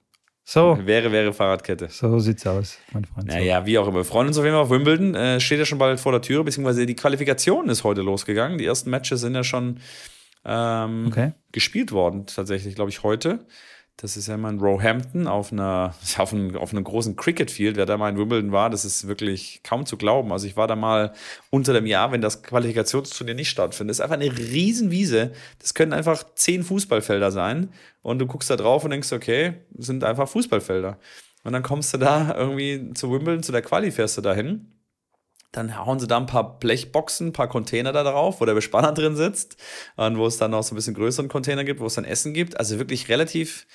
[0.45, 0.77] So.
[0.85, 1.87] Wäre, wäre Fahrradkette.
[1.89, 3.29] So sieht's aus, mein Freund.
[3.29, 3.99] Naja, wie auch immer.
[3.99, 5.15] Wir freuen uns auf jeden Fall auf Wimbledon.
[5.15, 8.59] Äh, steht ja schon bald vor der Tür, beziehungsweise die Qualifikation ist heute losgegangen.
[8.59, 9.79] Die ersten Matches sind ja schon
[10.45, 11.33] ähm, Okay.
[11.53, 13.47] gespielt worden, tatsächlich, glaube ich, heute.
[13.97, 17.77] Das ist ja immer in Roehampton auf einer, auf einem, auf einem großen Cricket-Field.
[17.77, 20.33] Wer da mal in Wimbledon war, das ist wirklich kaum zu glauben.
[20.33, 21.13] Also ich war da mal
[21.51, 23.91] unter dem Jahr, wenn das Qualifikationsturnier nicht stattfindet.
[23.91, 25.33] Das ist einfach eine Riesenwiese.
[25.59, 27.73] Das können einfach zehn Fußballfelder sein.
[28.03, 30.99] Und du guckst da drauf und denkst, okay, sind einfach Fußballfelder.
[31.45, 34.73] Und dann kommst du da irgendwie zu Wimbledon, zu der Quali fährst du da hin.
[35.53, 38.93] Dann hauen sie da ein paar Blechboxen, ein paar Container da drauf, wo der Bespanner
[38.93, 39.57] drin sitzt.
[39.97, 42.33] Und wo es dann noch so ein bisschen größeren Container gibt, wo es dann Essen
[42.33, 42.59] gibt.
[42.59, 43.67] Also wirklich relativ,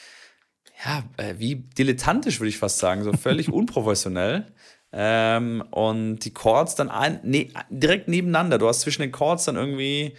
[0.84, 3.04] ja, äh, wie dilettantisch, würde ich fast sagen.
[3.04, 4.52] So völlig unprofessionell.
[4.92, 8.58] Ähm, und die Chords dann ein, ne, direkt nebeneinander.
[8.58, 10.16] Du hast zwischen den Chords dann irgendwie,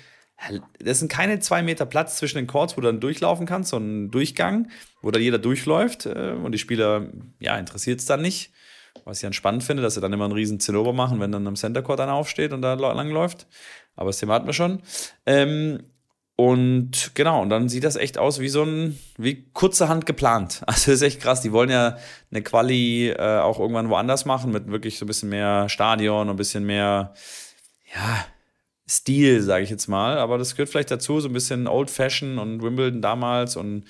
[0.78, 3.78] das sind keine zwei Meter Platz zwischen den Chords, wo du dann durchlaufen kannst, so
[3.78, 4.70] ein Durchgang,
[5.02, 6.06] wo da jeder durchläuft.
[6.06, 7.08] Äh, und die Spieler,
[7.40, 8.52] ja, interessiert es dann nicht.
[9.08, 11.46] Was ich dann spannend finde, dass sie dann immer einen riesen Zinnober machen, wenn dann
[11.46, 13.46] am Center Court einer aufsteht und da langläuft.
[13.96, 14.82] Aber das Thema hatten wir schon.
[15.24, 15.82] Ähm,
[16.36, 20.62] und genau, und dann sieht das echt aus wie so ein, wie kurzerhand geplant.
[20.66, 21.40] Also ist echt krass.
[21.40, 21.96] Die wollen ja
[22.30, 26.34] eine Quali äh, auch irgendwann woanders machen, mit wirklich so ein bisschen mehr Stadion und
[26.34, 27.14] ein bisschen mehr,
[27.94, 28.26] ja,
[28.86, 30.18] Stil, sage ich jetzt mal.
[30.18, 33.84] Aber das gehört vielleicht dazu, so ein bisschen Old Fashion und Wimbledon damals und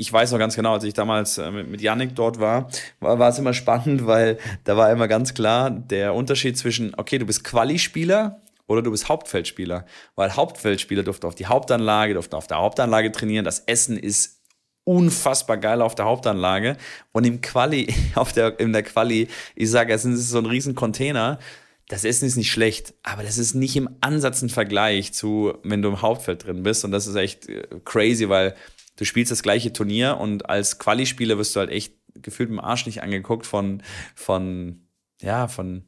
[0.00, 2.68] ich weiß noch ganz genau, als ich damals äh, mit, mit Yannick dort war,
[3.00, 7.18] war, war es immer spannend, weil da war immer ganz klar der Unterschied zwischen, okay,
[7.18, 9.84] du bist Quali-Spieler oder du bist Hauptfeldspieler.
[10.14, 13.44] Weil Hauptfeldspieler durften auf die Hauptanlage, durften auf der Hauptanlage trainieren.
[13.44, 14.40] Das Essen ist
[14.84, 16.78] unfassbar geil auf der Hauptanlage.
[17.12, 20.74] Und im Quali, auf der, in der Quali, ich sage, es ist so ein riesen
[20.74, 21.38] Container.
[21.88, 25.82] Das Essen ist nicht schlecht, aber das ist nicht im Ansatz ein Vergleich zu, wenn
[25.82, 26.86] du im Hauptfeld drin bist.
[26.86, 28.54] Und das ist echt äh, crazy, weil
[29.00, 32.84] du spielst das gleiche Turnier und als Quali-Spieler wirst du halt echt gefühlt dem Arsch
[32.84, 33.82] nicht angeguckt von,
[34.14, 34.82] von,
[35.22, 35.84] ja, von,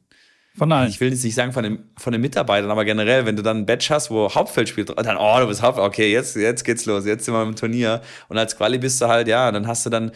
[0.55, 0.89] Von allen.
[0.89, 3.57] ich will jetzt nicht sagen von den, von den Mitarbeitern, aber generell, wenn du dann
[3.57, 6.85] ein Badge hast, wo Hauptfeld spielt, dann, oh, du bist Hauptfeld, okay, jetzt, jetzt geht's
[6.85, 8.01] los, jetzt sind wir im Turnier.
[8.29, 10.11] Und als Quali bist du halt, ja, dann hast du dann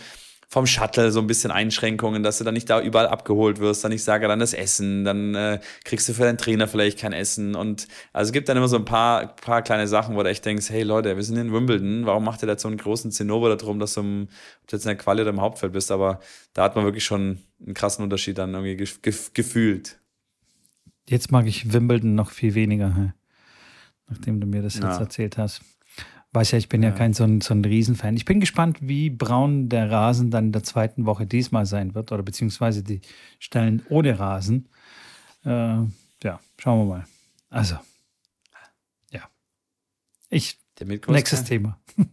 [0.49, 3.91] vom Shuttle so ein bisschen Einschränkungen, dass du dann nicht da überall abgeholt wirst, dann
[3.91, 7.53] ich sage dann das Essen, dann äh, kriegst du für deinen Trainer vielleicht kein Essen
[7.53, 10.45] und also es gibt dann immer so ein paar, paar kleine Sachen, wo du echt
[10.45, 13.53] denkst, hey Leute, wir sind in Wimbledon, warum macht ihr da so einen großen Zinnober
[13.57, 14.29] darum, dass du, im,
[14.61, 16.21] ob du jetzt in der Quali oder im Hauptfeld bist, aber
[16.53, 19.99] da hat man wirklich schon einen krassen Unterschied dann irgendwie gef gef gefühlt.
[21.09, 23.13] Jetzt mag ich Wimbledon noch viel weniger,
[24.07, 24.99] nachdem du mir das jetzt Ja.
[24.99, 25.61] erzählt hast.
[26.37, 26.95] Weiß ja, ich bin ja, Ja.
[26.95, 28.15] kein so ein, so ein Riesenfan.
[28.15, 32.11] Ich bin gespannt, wie braun der Rasen dann in der zweiten Woche diesmal sein wird
[32.11, 33.01] oder beziehungsweise die
[33.39, 34.69] Stellen ohne Rasen.
[35.43, 37.07] Äh, ja, schauen wir mal.
[37.49, 37.77] Also,
[39.11, 39.21] ja.
[40.29, 40.59] Ich,
[41.07, 41.79] nächstes Thema.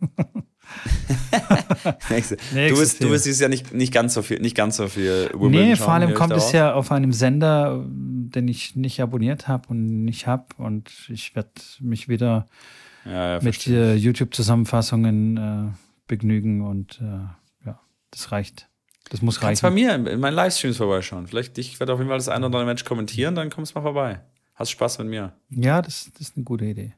[2.08, 2.37] Nächste.
[2.37, 5.28] Du bist, du bist dieses Jahr nicht, nicht ganz so viel, nicht ganz so viel
[5.34, 9.68] Wimbledon Nee, vor allem kommt es ja auf einem Sender, den ich nicht abonniert habe
[9.68, 10.46] und nicht habe.
[10.56, 12.48] Und ich werde mich wieder
[13.05, 18.69] ja, ja, mit äh, YouTube-Zusammenfassungen äh, begnügen und äh, ja, das reicht.
[19.11, 19.75] Das muss Kannst bei reichen.
[19.75, 21.27] mir in, in meinen Livestreams vorbeischauen.
[21.27, 23.79] Vielleicht, ich werde auf jeden Fall das eine oder andere Match kommentieren, dann kommst du
[23.79, 24.21] mal vorbei.
[24.55, 25.33] Hast Spaß mit mir.
[25.51, 26.95] Ja, das, das ist eine gute Idee.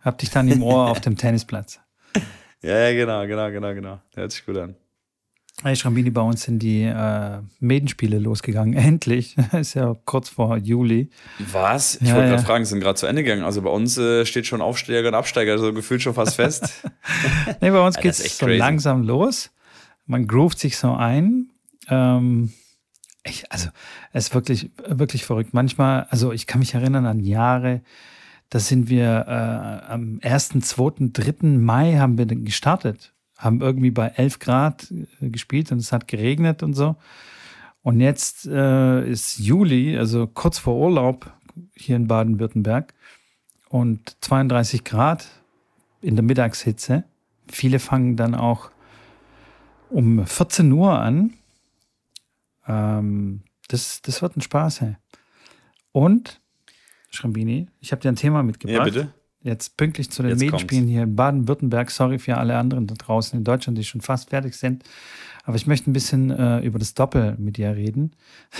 [0.00, 1.80] Hab dich dann im Ohr auf dem Tennisplatz.
[2.62, 4.00] Ja, ja, genau, genau, genau, genau.
[4.14, 4.76] Hört sich gut an.
[5.62, 8.72] Hey Schrambini, bei uns sind die äh, Medenspiele losgegangen.
[8.78, 9.36] Endlich.
[9.52, 11.10] ist ja kurz vor Juli.
[11.52, 11.96] Was?
[11.96, 12.34] Ich Ja, wollte ja.
[12.36, 13.42] gerade fragen, sind gerade zu Ende gegangen.
[13.44, 16.82] Also bei uns äh, steht schon Aufsteiger und Absteiger, so gefühlt schon fast fest.
[17.60, 18.58] Nee, bei uns Ja, geht es echt so crazy.
[18.58, 19.50] langsam los.
[20.06, 21.50] Man groovt sich so ein.
[21.88, 22.52] Ähm,
[23.22, 23.68] ich, also,
[24.12, 25.52] es ist wirklich, wirklich verrückt.
[25.52, 27.82] Manchmal, also ich kann mich erinnern an Jahre,
[28.48, 31.46] da sind wir äh, am 1., 2., 3.
[31.48, 33.12] Mai haben wir gestartet.
[33.40, 36.96] Haben irgendwie bei 11 Grad äh, gespielt und es hat geregnet und so.
[37.82, 41.32] Und jetzt äh, ist Juli, also kurz vor Urlaub
[41.74, 42.92] hier in Baden-Württemberg
[43.70, 45.26] und 32 Grad
[46.02, 47.04] in der Mittagshitze.
[47.48, 48.70] Viele fangen dann auch
[49.88, 51.32] um 14 Uhr an.
[52.66, 54.96] Ähm, das, das wird ein Spaß, hey.
[55.92, 56.40] Und,
[57.10, 58.78] Schrambini, ich habe dir ein Thema mitgebracht.
[58.78, 59.14] ja, bitte.
[59.42, 61.90] Jetzt pünktlich zu den Jetzt Medienspielen hier in Baden-Württemberg.
[61.90, 64.84] Sorry für alle anderen da draußen in Deutschland, die schon fast fertig sind.
[65.44, 68.14] Aber ich möchte ein bisschen äh, über das Doppel mit dir reden.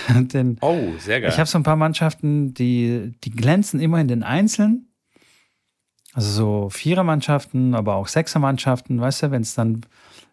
[0.09, 1.29] Denn Oh, sehr geil.
[1.29, 4.87] ich habe so ein paar Mannschaften, die, die glänzen immer in den Einzelnen.
[6.13, 9.81] Also so Vierermannschaften, aber auch Sechsermannschaften, weißt du, wenn es dann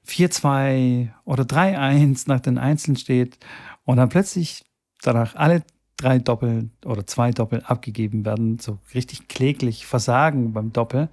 [0.09, 3.39] 4-2 oder 3-1 nach den Einzelnen steht
[3.85, 4.65] und dann plötzlich
[5.03, 5.63] danach alle
[5.99, 11.11] drei Doppel oder zwei Doppel abgegeben werden, so richtig kläglich versagen beim Doppel.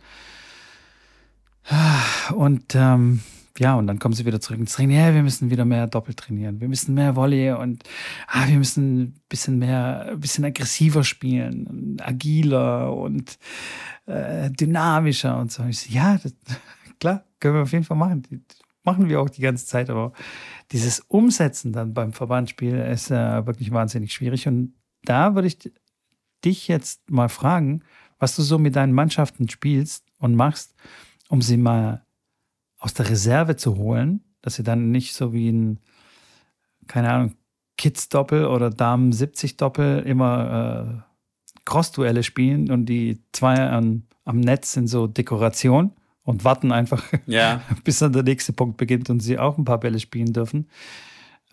[2.34, 3.22] Und ähm,
[3.58, 4.98] ja, und dann kommen sie wieder zurück ins Training.
[4.98, 6.60] Ja, wir müssen wieder mehr Doppel trainieren.
[6.60, 7.84] Wir müssen mehr Volley und
[8.28, 13.40] ah, wir müssen ein bisschen mehr, ein bisschen aggressiver spielen, agiler und
[14.06, 15.64] äh, dynamischer und so.
[15.66, 16.36] Ich so, ja, das,
[17.00, 18.24] klar, können wir auf jeden Fall machen.
[18.86, 20.14] Machen wir auch die ganze Zeit, aber
[20.72, 24.48] dieses Umsetzen dann beim Verbandsspiel ist äh, wirklich wahnsinnig schwierig.
[24.48, 25.72] Und da würde ich
[26.44, 27.82] dich jetzt mal fragen,
[28.20, 30.76] was du so mit deinen Mannschaften spielst und machst,
[31.30, 32.06] um sie mal
[32.78, 35.80] aus der Reserve zu holen, dass sie dann nicht so wie ein,
[36.88, 37.36] keine Ahnung,
[37.78, 45.08] Kids-Doppel oder Damen-70-Doppel immer äh, Cross-Duelle spielen und die zwei an, am Netz sind so
[45.08, 45.92] Dekoration
[46.26, 47.62] und warten einfach, ja.
[47.84, 50.68] bis dann der nächste Punkt beginnt und sie auch ein paar Bälle spielen dürfen.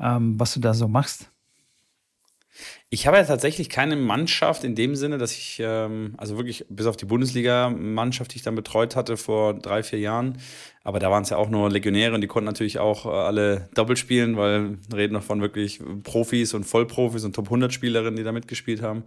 [0.01, 1.31] Ähm, was du da so machst.
[2.91, 6.87] Ich habe ja tatsächlich keine Mannschaft in dem Sinne, dass ich, ähm, also wirklich bis
[6.87, 10.39] auf die Bundesliga-Mannschaft, die ich dann betreut hatte vor drei, vier Jahren,
[10.85, 13.69] aber da waren es ja auch nur Legionäre und die konnten natürlich auch äh, alle
[13.75, 18.83] doppelt spielen, weil reden noch von wirklich Profis und Vollprofis und Top-100-Spielerinnen, die da mitgespielt
[18.83, 19.05] haben.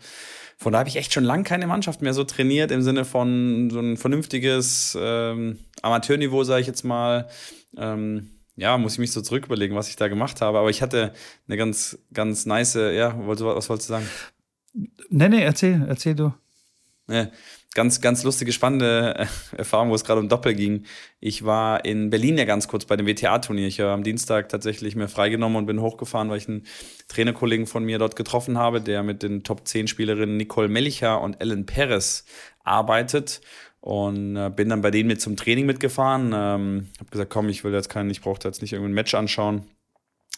[0.58, 3.70] Von da habe ich echt schon lange keine Mannschaft mehr so trainiert, im Sinne von
[3.70, 7.28] so ein vernünftiges ähm, Amateurniveau, sage ich jetzt mal.
[7.78, 10.60] Ähm, ja, muss ich mich so zurück überlegen, was ich da gemacht habe.
[10.60, 11.14] Aber ich hatte
[11.48, 14.10] eine ganz, ganz nice, ja, was wolltest du sagen?
[15.10, 16.34] Nee, nee, erzähl, erzähl du.
[17.08, 17.28] Ja,
[17.76, 19.14] ganz, ganz lustige, spannende
[19.54, 20.86] äh, Erfahrung, wo es gerade um Doppel ging.
[21.20, 23.68] Ich war in Berlin ja ganz kurz bei dem WTA-Turnier.
[23.68, 26.66] Ich habe am Dienstag tatsächlich mir freigenommen und bin hochgefahren, weil ich einen
[27.08, 31.40] Trainerkollegen von mir dort getroffen habe, der mit den Top 10 Spielerinnen Nicole Mellicher und
[31.42, 32.26] Ellen Perez
[32.64, 33.42] arbeitet.
[33.86, 36.34] Und äh, bin dann bei denen mit zum Training mitgefahren.
[36.34, 39.66] Ähm, habe gesagt, komm, ich will jetzt keinen, ich brauche jetzt nicht irgendein Match anschauen.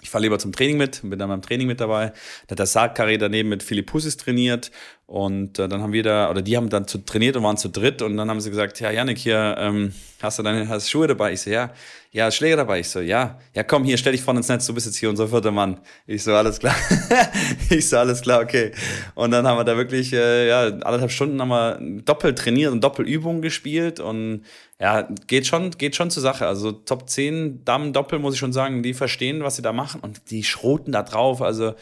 [0.02, 2.12] Ich fahre lieber zum Training mit und bin dann beim Training mit dabei.
[2.48, 4.70] Da hat der Sarkari daneben mit Philipp Pussis trainiert
[5.08, 7.70] und äh, dann haben wir da, oder die haben dann zu, trainiert und waren zu
[7.70, 11.08] dritt und dann haben sie gesagt, ja, Janik, hier, ähm, hast du deine hast Schuhe
[11.08, 11.32] dabei?
[11.32, 11.72] Ich so, ja.
[12.12, 12.82] Ja, Schläger dabei?
[12.82, 13.40] Ich so, ja.
[13.54, 15.80] Ja, komm, hier, stell dich vorne ins Netz, du bist jetzt hier unser vierter Mann.
[16.08, 16.76] Ich so, alles klar.
[17.70, 18.74] ich so, alles klar, okay.
[19.16, 22.84] Und dann haben wir da wirklich, äh, ja, anderthalb Stunden haben wir doppelt trainiert und
[22.84, 24.44] Doppelübungen gespielt und
[24.78, 26.48] ja, geht schon, geht schon zur Sache.
[26.48, 30.32] Also Top 10 Damen-Doppel, muss ich schon sagen, die verstehen, was sie da machen und
[30.32, 31.42] die schroten da drauf.
[31.42, 31.76] Also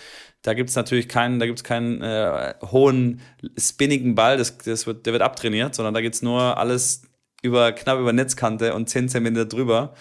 [0.45, 3.21] da gibt es natürlich keinen, da gibt's keinen äh, hohen,
[3.57, 7.01] spinnigen Ball, das, das wird, der wird abtrainiert, sondern da geht's nur alles
[7.41, 9.93] über, knapp über Netzkante und 10 Zentimeter drüber.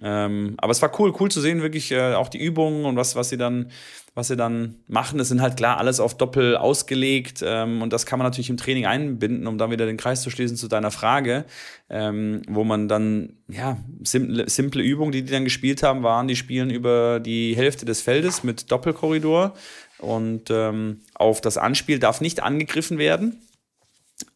[0.00, 3.14] Ähm, aber es war cool, cool zu sehen, wirklich äh, auch die Übungen und was,
[3.14, 3.70] was sie dann,
[4.14, 5.18] was sie dann machen.
[5.18, 8.56] Das sind halt klar alles auf Doppel ausgelegt ähm, und das kann man natürlich im
[8.56, 11.44] Training einbinden, um dann wieder den Kreis zu schließen zu deiner Frage,
[11.90, 16.36] ähm, wo man dann, ja, simple, simple Übungen, die die dann gespielt haben, waren, die
[16.36, 19.54] spielen über die Hälfte des Feldes mit Doppelkorridor
[19.98, 23.40] und ähm, auf das Anspiel darf nicht angegriffen werden.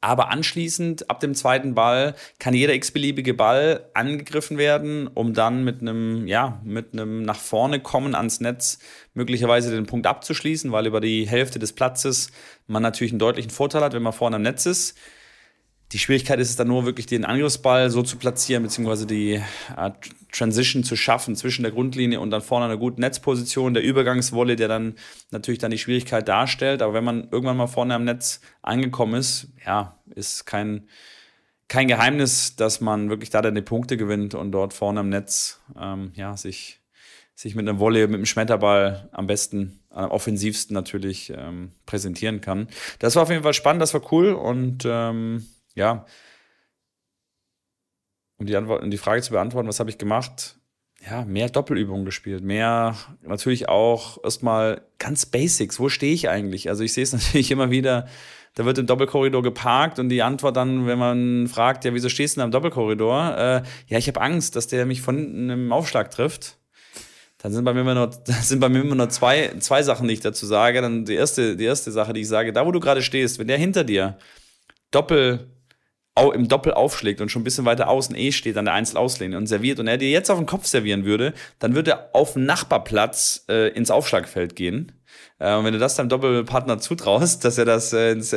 [0.07, 5.81] Aber anschließend, ab dem zweiten Ball, kann jeder x-beliebige Ball angegriffen werden, um dann mit
[5.81, 8.79] einem, ja, mit einem nach vorne kommen ans Netz
[9.15, 12.31] möglicherweise den Punkt abzuschließen, weil über die Hälfte des Platzes
[12.69, 14.97] man natürlich einen deutlichen Vorteil hat, wenn man vorne am Netz ist.
[15.93, 19.35] Die Schwierigkeit ist es dann nur wirklich, den Angriffsball so zu platzieren, beziehungsweise die
[19.77, 19.91] äh,
[20.33, 24.67] Transition zu schaffen zwischen der Grundlinie und dann vorne einer guten Netzposition, der Übergangswolle, der
[24.67, 24.97] dann
[25.31, 26.83] natürlich dann die Schwierigkeit darstellt.
[26.83, 30.89] Aber wenn man irgendwann mal vorne am Netz angekommen ist, ja, ist kein,
[31.69, 35.61] kein Geheimnis, dass man wirklich da dann die Punkte gewinnt und dort vorne am Netz
[35.81, 36.81] ähm, ja, sich
[37.37, 42.67] sich mit einem Volley, mit einem Schmetterball am besten, am offensivsten natürlich ähm, präsentieren kann.
[42.99, 45.47] Das war auf jeden Fall spannend, das war cool und ähm,
[45.77, 46.05] ja,
[48.39, 50.59] um die, Antwort, um die Frage zu beantworten, was habe ich gemacht?
[51.09, 55.79] Ja, mehr Doppelübungen gespielt, mehr natürlich auch erstmal ganz Basics.
[55.79, 56.69] Wo stehe ich eigentlich?
[56.69, 58.09] Also ich sehe es natürlich immer wieder,
[58.55, 62.37] da wird im Doppelkorridor geparkt und die Antwort dann, wenn man fragt, ja, wieso stehst
[62.37, 63.37] du denn am Doppelkorridor?
[63.37, 66.57] Äh, ja, ich habe Angst, dass der mich von einem Aufschlag trifft.
[67.39, 68.11] Dann sind bei mir immer nur,
[68.41, 70.81] sind bei mir immer nur zwei, zwei Sachen, die ich dazu sage.
[70.81, 73.47] Dann die erste, die erste Sache, die ich sage, da wo du gerade stehst, wenn
[73.47, 74.17] der hinter dir
[74.91, 75.56] Doppel
[76.35, 79.47] im Doppel aufschlägt und schon ein bisschen weiter außen eh steht an der Einzelauslinie und
[79.47, 82.47] serviert und er dir jetzt auf den Kopf servieren würde, dann würde er auf den
[82.47, 84.93] Nachbarplatz äh, ins Aufschlagfeld gehen.
[85.39, 88.35] Äh, und wenn du das deinem Doppelpartner zutraust, dass er das äh, ins,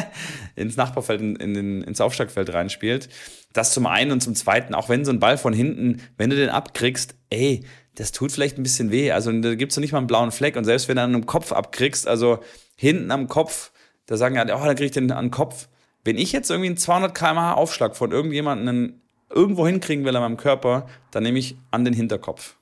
[0.56, 3.08] ins Nachbarfeld, in, in ins Aufschlagfeld reinspielt,
[3.52, 6.36] das zum einen und zum zweiten, auch wenn so ein Ball von hinten, wenn du
[6.36, 9.12] den abkriegst, ey, das tut vielleicht ein bisschen weh.
[9.12, 10.56] Also da gibt's noch nicht mal einen blauen Fleck.
[10.56, 12.40] Und selbst wenn du an einem Kopf abkriegst, also
[12.76, 13.70] hinten am Kopf,
[14.06, 15.68] da sagen ja, oh, da krieg ich den an den Kopf
[16.04, 20.36] wenn ich jetzt irgendwie einen 200 km/h Aufschlag von irgendjemandem irgendwo hinkriegen will an meinem
[20.36, 22.56] Körper, dann nehme ich an den Hinterkopf.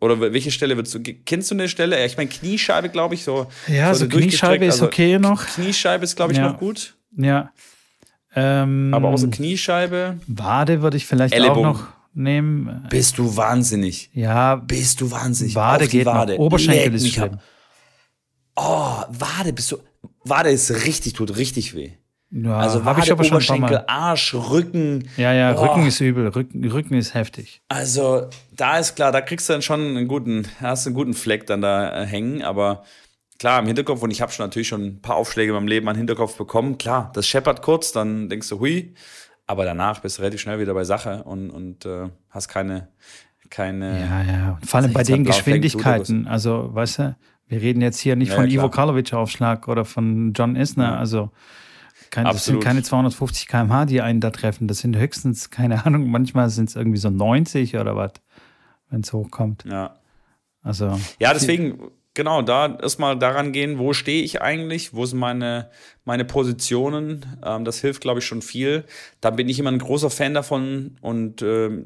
[0.00, 2.04] Oder welche Stelle würdest du, kennst du eine Stelle?
[2.04, 3.46] Ich meine, Kniescheibe, glaube ich, so.
[3.66, 5.46] Ja, so, so Kniescheibe ist also okay noch.
[5.46, 6.50] Kniescheibe ist, glaube ich, ja.
[6.50, 6.96] noch gut.
[7.16, 7.50] Ja.
[8.34, 10.18] Ähm, Aber außer Kniescheibe.
[10.26, 11.64] Wade würde ich vielleicht Ellenbogen.
[11.64, 12.86] auch noch nehmen.
[12.90, 14.10] Bist du wahnsinnig?
[14.12, 14.56] Ja.
[14.56, 15.54] Bist du wahnsinnig?
[15.54, 16.34] Wade geht Wade.
[16.34, 16.40] Noch.
[16.40, 17.38] Oberschenkel Leck ist schlimm.
[18.54, 19.78] Oh, Wade bist du.
[20.24, 21.92] Wade ist richtig, tut richtig weh.
[22.30, 25.08] Ja, also Wade, ich aber Oberschenkel, Arsch, Rücken.
[25.16, 25.64] Ja, ja, oh.
[25.64, 26.26] Rücken ist übel.
[26.28, 27.62] Rücken, Rücken ist heftig.
[27.68, 31.46] Also, da ist klar, da kriegst du dann schon einen guten, hast einen guten Fleck
[31.46, 32.82] dann da äh, hängen, aber
[33.38, 35.88] klar, im Hinterkopf, und ich habe schon natürlich schon ein paar Aufschläge in meinem Leben
[35.88, 38.94] an den Hinterkopf bekommen, klar, das scheppert kurz, dann denkst du, hui,
[39.46, 42.88] aber danach bist du relativ schnell wieder bei Sache und, und äh, hast keine,
[43.50, 44.00] keine.
[44.00, 44.58] Ja, ja.
[44.66, 48.50] Vor allem bei den Geschwindigkeiten, also, weißt du, wir reden jetzt hier nicht ja, von
[48.50, 50.98] Ivo Karlovic-Aufschlag oder von John Isner, ja.
[50.98, 51.30] also
[52.10, 54.68] kein, das sind keine 250 km/h, die einen da treffen.
[54.68, 58.12] Das sind höchstens, keine Ahnung, manchmal sind es irgendwie so 90 oder was,
[58.90, 59.64] wenn es hochkommt.
[59.64, 59.96] Ja.
[60.62, 60.98] Also.
[61.20, 61.78] Ja, deswegen,
[62.16, 65.70] genau, da erstmal daran gehen, wo stehe ich eigentlich, wo sind meine,
[66.04, 67.24] meine Positionen.
[67.44, 68.84] Ähm, das hilft, glaube ich, schon viel.
[69.20, 71.84] Da bin ich immer ein großer Fan davon und ähm,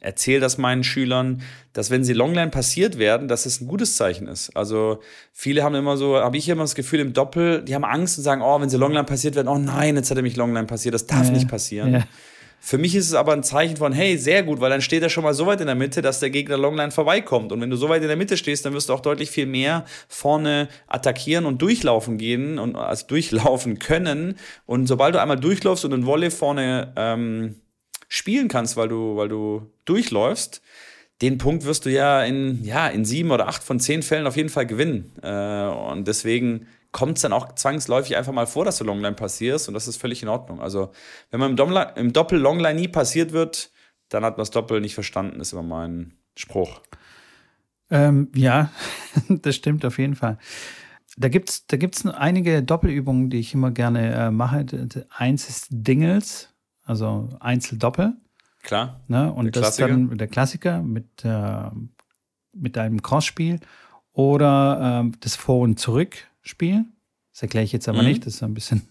[0.00, 1.40] erzähle das meinen Schülern,
[1.72, 4.54] dass wenn sie Longline passiert werden, dass es ein gutes Zeichen ist.
[4.54, 5.00] Also
[5.32, 8.24] viele haben immer so, habe ich immer das Gefühl im Doppel, die haben Angst und
[8.24, 10.94] sagen, oh, wenn sie Longline passiert werden, oh nein, jetzt hat er mich Longline passiert,
[10.94, 11.94] das darf ja, nicht passieren.
[11.94, 12.02] Ja.
[12.64, 15.08] Für mich ist es aber ein Zeichen von, hey, sehr gut, weil dann steht er
[15.08, 17.50] schon mal so weit in der Mitte, dass der Gegner Longline vorbeikommt.
[17.50, 19.46] Und wenn du so weit in der Mitte stehst, dann wirst du auch deutlich viel
[19.46, 24.36] mehr vorne attackieren und durchlaufen gehen und also durchlaufen können.
[24.64, 27.56] Und sobald du einmal durchläufst und einen Volley vorne ähm,
[28.06, 30.62] spielen kannst, weil du, weil du durchläufst,
[31.20, 34.36] den Punkt wirst du ja in, ja, in sieben oder acht von zehn Fällen auf
[34.36, 35.10] jeden Fall gewinnen.
[35.20, 39.68] Äh, und deswegen kommt es dann auch zwangsläufig einfach mal vor, dass du Longline passierst
[39.68, 40.60] und das ist völlig in Ordnung.
[40.60, 40.92] Also,
[41.30, 43.70] wenn man im, im Doppel Longline nie passiert wird,
[44.10, 46.80] dann hat man das Doppel nicht verstanden, ist immer mein Spruch.
[47.90, 48.70] Ähm, ja,
[49.28, 50.38] das stimmt auf jeden Fall.
[51.16, 54.64] Da gibt es da gibt's einige Doppelübungen, die ich immer gerne äh, mache.
[55.10, 56.50] Eins ist Dingles,
[56.84, 58.14] also Einzeldoppel.
[58.62, 59.00] Klar.
[59.08, 59.32] Ne?
[59.32, 61.70] Und das ist dann der Klassiker mit, äh,
[62.54, 63.60] mit einem Crossspiel
[64.12, 66.84] oder äh, das Vor- und Zurück Spiel.
[67.32, 68.08] Das erkläre ich jetzt aber mhm.
[68.08, 68.82] nicht, das ist ein bisschen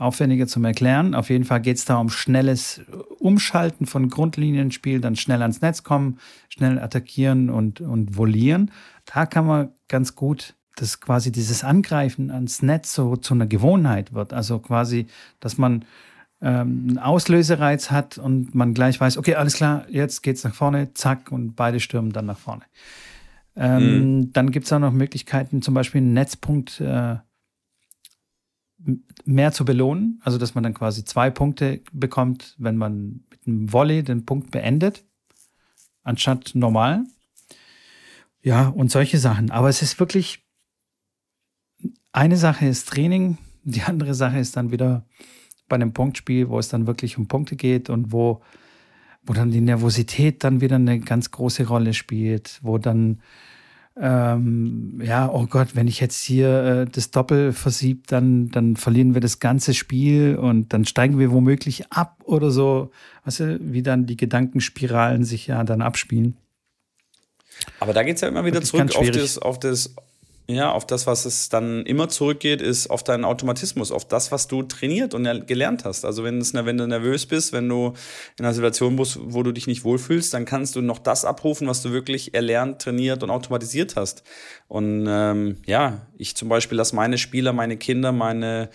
[0.00, 1.14] aufwendiger zum Erklären.
[1.14, 2.80] Auf jeden Fall geht es da um schnelles
[3.18, 8.70] Umschalten von Grundlinienspiel, dann schnell ans Netz kommen, schnell attackieren und, und volieren.
[9.04, 14.14] Da kann man ganz gut, dass quasi dieses Angreifen ans Netz so zu einer Gewohnheit
[14.14, 14.32] wird.
[14.32, 15.06] Also quasi,
[15.38, 15.84] dass man
[16.40, 20.94] ähm, einen Auslösereiz hat und man gleich weiß, okay, alles klar, jetzt geht's nach vorne,
[20.94, 22.62] zack, und beide stürmen dann nach vorne.
[23.60, 24.32] Ähm, mhm.
[24.32, 27.16] Dann gibt es auch noch Möglichkeiten, zum Beispiel einen Netzpunkt äh,
[29.26, 30.18] mehr zu belohnen.
[30.24, 34.50] Also, dass man dann quasi zwei Punkte bekommt, wenn man mit einem Volley den Punkt
[34.50, 35.04] beendet,
[36.02, 37.04] anstatt normal.
[38.40, 39.50] Ja, und solche Sachen.
[39.50, 40.42] Aber es ist wirklich,
[42.12, 45.04] eine Sache ist Training, die andere Sache ist dann wieder
[45.68, 48.40] bei einem Punktspiel, wo es dann wirklich um Punkte geht und wo,
[49.22, 53.20] wo dann die Nervosität dann wieder eine ganz große Rolle spielt, wo dann
[54.02, 59.12] ähm, ja, oh Gott, wenn ich jetzt hier äh, das Doppel versieb, dann, dann verlieren
[59.12, 62.90] wir das ganze Spiel und dann steigen wir womöglich ab oder so.
[63.26, 66.38] Weißt du, wie dann die Gedankenspiralen sich ja dann abspielen.
[67.78, 69.94] Aber da geht es ja immer wieder zurück auf das, auf das,
[70.50, 74.48] ja, auf das, was es dann immer zurückgeht, ist auf deinen Automatismus, auf das, was
[74.48, 76.04] du trainiert und gelernt hast.
[76.04, 77.94] Also wenn, es, wenn du nervös bist, wenn du
[78.38, 81.68] in einer Situation bist, wo du dich nicht wohlfühlst, dann kannst du noch das abrufen,
[81.68, 84.22] was du wirklich erlernt, trainiert und automatisiert hast.
[84.68, 88.68] Und ähm, ja, ich zum Beispiel lasse meine Spieler, meine Kinder, meine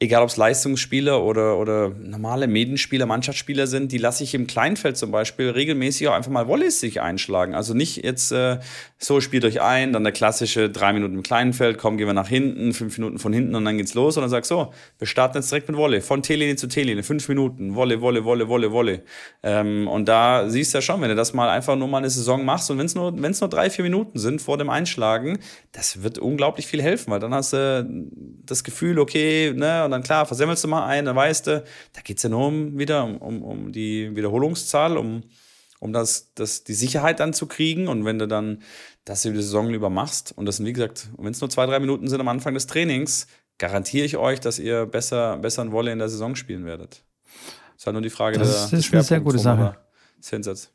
[0.00, 4.96] egal ob es Leistungsspieler oder, oder normale Medenspieler, Mannschaftsspieler sind, die lasse ich im Kleinfeld
[4.96, 7.54] zum Beispiel regelmäßig auch einfach mal Volleys sich einschlagen.
[7.54, 8.58] Also nicht jetzt äh,
[8.98, 12.28] so, spielt euch ein, dann der klassische drei Minuten im Kleinfeld, komm, gehen wir nach
[12.28, 14.14] hinten, fünf Minuten von hinten und dann geht's los.
[14.14, 17.74] Sondern sag so, wir starten jetzt direkt mit Volley, von T-Linie zu T-Linie, fünf Minuten,
[17.74, 19.00] Volley, Volley, Volley, Volley, Volley.
[19.42, 22.10] Ähm, und da siehst du ja schon, wenn du das mal einfach nur mal eine
[22.10, 25.40] Saison machst und wenn es nur, wenn's nur drei, vier Minuten sind vor dem Einschlagen,
[25.72, 28.06] das wird unglaublich viel helfen, weil dann hast du
[28.46, 32.00] das Gefühl, okay, ne, und dann klar, versemmelst du mal einen, dann weißt du, da
[32.02, 35.22] geht es ja nur um wieder um, um die Wiederholungszahl, um,
[35.80, 37.88] um das, das, die Sicherheit dann zu kriegen.
[37.88, 38.62] Und wenn du dann
[39.04, 41.66] das über die Saison über machst, und das sind, wie gesagt, wenn es nur zwei,
[41.66, 43.26] drei Minuten sind am Anfang des Trainings,
[43.56, 47.02] garantiere ich euch, dass ihr besser, besser ein Volley in der Saison spielen werdet.
[47.74, 49.76] Das ist halt nur die Frage das der, ist eine sehr gute Sache.
[50.20, 50.70] Zinssatz.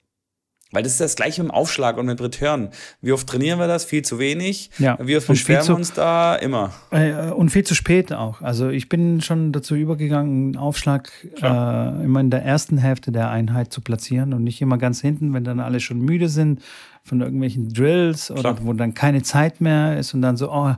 [0.73, 2.69] Weil das ist das gleiche mit dem Aufschlag und mit Return.
[3.01, 3.85] Wie oft trainieren wir das?
[3.85, 4.71] Viel zu wenig.
[4.79, 4.97] Ja.
[4.99, 6.35] Wie oft beschweren wir uns da?
[6.35, 6.71] Immer.
[6.89, 8.41] Äh, und viel zu spät auch.
[8.41, 11.11] Also ich bin schon dazu übergegangen, einen Aufschlag
[11.41, 15.33] äh, immer in der ersten Hälfte der Einheit zu platzieren und nicht immer ganz hinten,
[15.33, 16.61] wenn dann alle schon müde sind
[17.03, 18.57] von irgendwelchen Drills oder Klar.
[18.63, 20.73] wo dann keine Zeit mehr ist und dann so, oh,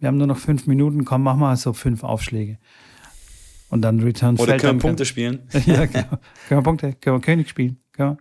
[0.00, 2.58] wir haben nur noch fünf Minuten, komm, mach mal so fünf Aufschläge.
[3.68, 5.40] Und dann Return Oder können wir Punkte spielen.
[5.66, 6.08] ja, genau.
[6.48, 7.78] können wir Punkte, können wir König spielen.
[7.92, 8.18] Können wir.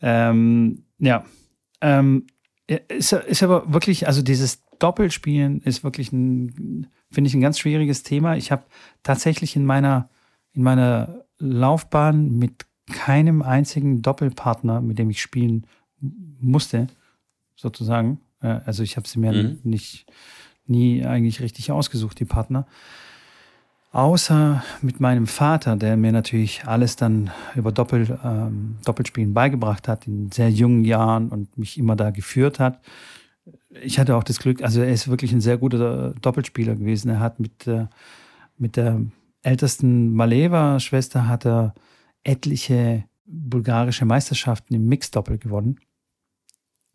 [0.00, 1.24] Ähm, ja.
[1.80, 2.26] Ähm,
[2.66, 8.02] ist, ist aber wirklich, also dieses Doppelspielen ist wirklich ein, finde ich, ein ganz schwieriges
[8.02, 8.36] Thema.
[8.36, 8.64] Ich habe
[9.02, 10.08] tatsächlich in meiner,
[10.52, 15.66] in meiner Laufbahn mit keinem einzigen Doppelpartner, mit dem ich spielen
[16.00, 16.88] musste,
[17.56, 18.20] sozusagen.
[18.40, 19.60] Äh, also ich habe sie mir mhm.
[19.64, 20.06] nicht
[20.66, 22.66] nie eigentlich richtig ausgesucht, die Partner.
[23.92, 30.06] Außer mit meinem Vater, der mir natürlich alles dann über Doppel, ähm, Doppelspielen beigebracht hat
[30.06, 32.80] in sehr jungen Jahren und mich immer da geführt hat.
[33.82, 37.08] Ich hatte auch das Glück, also er ist wirklich ein sehr guter Doppelspieler gewesen.
[37.10, 37.86] Er hat mit, äh,
[38.58, 39.00] mit der
[39.42, 41.74] ältesten Maleva-Schwester hat er
[42.22, 45.80] etliche bulgarische Meisterschaften im Mixdoppel gewonnen.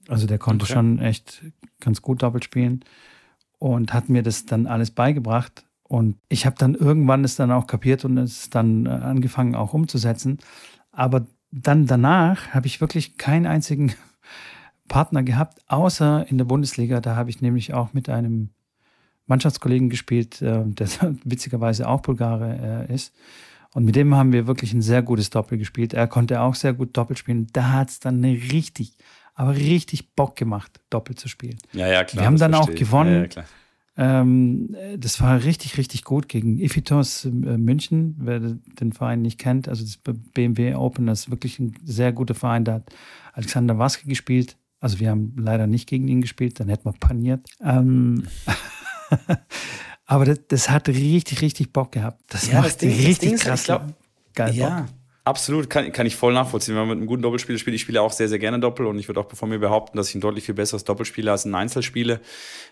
[0.07, 0.73] Also der konnte okay.
[0.73, 1.43] schon echt
[1.81, 2.85] ganz gut Doppel spielen
[3.57, 5.65] und hat mir das dann alles beigebracht.
[5.87, 9.73] Und ich habe dann irgendwann es dann auch kapiert und es dann äh, angefangen auch
[9.73, 10.39] umzusetzen.
[10.91, 13.93] Aber dann danach habe ich wirklich keinen einzigen
[14.87, 17.01] Partner gehabt, außer in der Bundesliga.
[17.01, 18.49] Da habe ich nämlich auch mit einem
[19.27, 20.87] Mannschaftskollegen gespielt, äh, der
[21.23, 23.13] witzigerweise auch Bulgare äh, ist.
[23.73, 25.93] Und mit dem haben wir wirklich ein sehr gutes Doppel gespielt.
[25.93, 27.47] Er konnte auch sehr gut Doppel spielen.
[27.51, 28.93] Da hat es dann richtig,
[29.33, 31.57] aber richtig Bock gemacht, Doppel zu spielen.
[31.73, 32.23] Ja, ja, klar.
[32.23, 33.27] Wir haben dann auch gewonnen.
[33.35, 33.47] Ja, ja,
[33.97, 39.69] ähm, das war richtig, richtig gut gegen Ifitos äh, München, wer den Verein nicht kennt.
[39.69, 39.97] Also das
[40.33, 42.65] BMW Open, das ist wirklich ein sehr guter Verein.
[42.65, 42.93] Da hat
[43.33, 44.57] Alexander Waske gespielt.
[44.81, 47.47] Also wir haben leider nicht gegen ihn gespielt, dann hätten wir paniert.
[47.63, 48.23] Ähm,
[50.05, 52.21] aber das, das, hat richtig, richtig Bock gehabt.
[52.27, 53.59] Das ja, macht das Ding, richtig das Ding krass.
[53.61, 53.93] Ist, glaub,
[54.33, 54.81] geil ja.
[54.81, 54.89] Bock.
[55.27, 56.75] Absolut, kann, kann ich voll nachvollziehen.
[56.75, 58.99] Wenn man mit einem guten Doppelspieler spielt, ich spiele auch sehr, sehr gerne Doppel und
[58.99, 61.45] ich würde auch von mir behaupten, dass ich ein deutlich viel besseres Doppel spiele als
[61.45, 62.19] ein Einzel spiele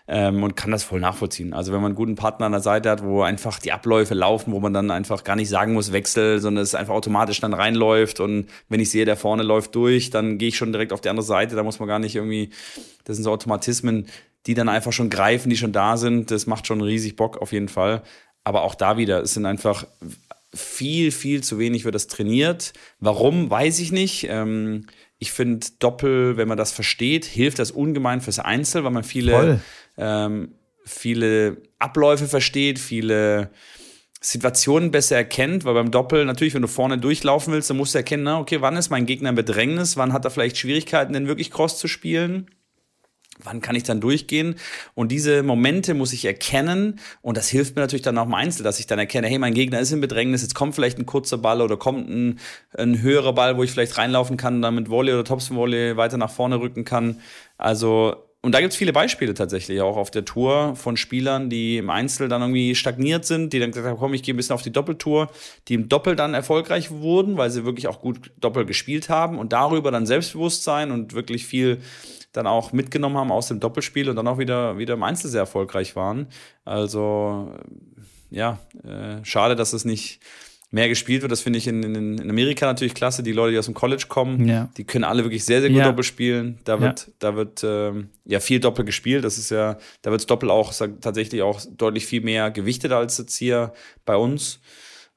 [0.06, 1.52] ähm, und kann das voll nachvollziehen.
[1.52, 4.52] Also wenn man einen guten Partner an der Seite hat, wo einfach die Abläufe laufen,
[4.52, 8.20] wo man dann einfach gar nicht sagen muss, wechsel, sondern es einfach automatisch dann reinläuft
[8.20, 11.08] und wenn ich sehe, der vorne läuft durch, dann gehe ich schon direkt auf die
[11.08, 12.50] andere Seite, da muss man gar nicht irgendwie,
[13.02, 14.06] das sind so Automatismen,
[14.46, 16.30] die dann einfach schon greifen, die schon da sind.
[16.30, 18.02] Das macht schon riesig Bock auf jeden Fall.
[18.44, 19.86] Aber auch da wieder, es sind einfach
[20.54, 22.72] viel, viel zu wenig wird das trainiert.
[23.00, 24.26] Warum, weiß ich nicht.
[24.28, 24.86] Ähm,
[25.18, 29.60] ich finde Doppel, wenn man das versteht, hilft das ungemein fürs Einzel, weil man viele,
[29.96, 33.50] ähm, viele Abläufe versteht, viele
[34.20, 37.98] Situationen besser erkennt, weil beim Doppel natürlich, wenn du vorne durchlaufen willst, dann musst du
[37.98, 41.26] erkennen, na, okay, wann ist mein Gegner in Bedrängnis, wann hat er vielleicht Schwierigkeiten, denn
[41.26, 42.50] wirklich Cross zu spielen
[43.42, 44.56] wann kann ich dann durchgehen?
[44.94, 48.62] Und diese Momente muss ich erkennen und das hilft mir natürlich dann auch im Einzel,
[48.62, 51.38] dass ich dann erkenne, hey, mein Gegner ist in Bedrängnis, jetzt kommt vielleicht ein kurzer
[51.38, 52.38] Ball oder kommt ein,
[52.76, 56.30] ein höherer Ball, wo ich vielleicht reinlaufen kann dann mit Volley oder Topspin-Volley weiter nach
[56.30, 57.20] vorne rücken kann.
[57.58, 61.78] Also und da gibt es viele Beispiele tatsächlich auch auf der Tour von Spielern, die
[61.78, 64.52] im Einzel dann irgendwie stagniert sind, die dann gesagt haben, komm, ich gehe ein bisschen
[64.52, 65.30] auf die Doppeltour,
[65.66, 69.54] die im Doppel dann erfolgreich wurden, weil sie wirklich auch gut Doppel gespielt haben und
[69.54, 71.80] darüber dann Selbstbewusstsein und wirklich viel
[72.34, 75.40] dann auch mitgenommen haben aus dem Doppelspiel und dann auch wieder, wieder im Einzel sehr
[75.40, 76.26] erfolgreich waren.
[76.64, 77.52] Also
[78.30, 80.20] ja, äh, schade, dass es nicht
[80.74, 81.30] mehr gespielt wird.
[81.30, 83.22] Das finde ich in, in, in, Amerika natürlich klasse.
[83.22, 84.68] Die Leute, die aus dem College kommen, ja.
[84.76, 85.84] die können alle wirklich sehr, sehr gut Ja.
[85.84, 86.58] Doppel spielen.
[86.64, 89.24] Da wird, da wird ähm, ja viel Doppel gespielt.
[89.24, 93.18] Das ist ja, da wird Doppel auch sag, tatsächlich auch deutlich viel mehr gewichtet als
[93.18, 93.72] jetzt hier
[94.04, 94.60] bei uns.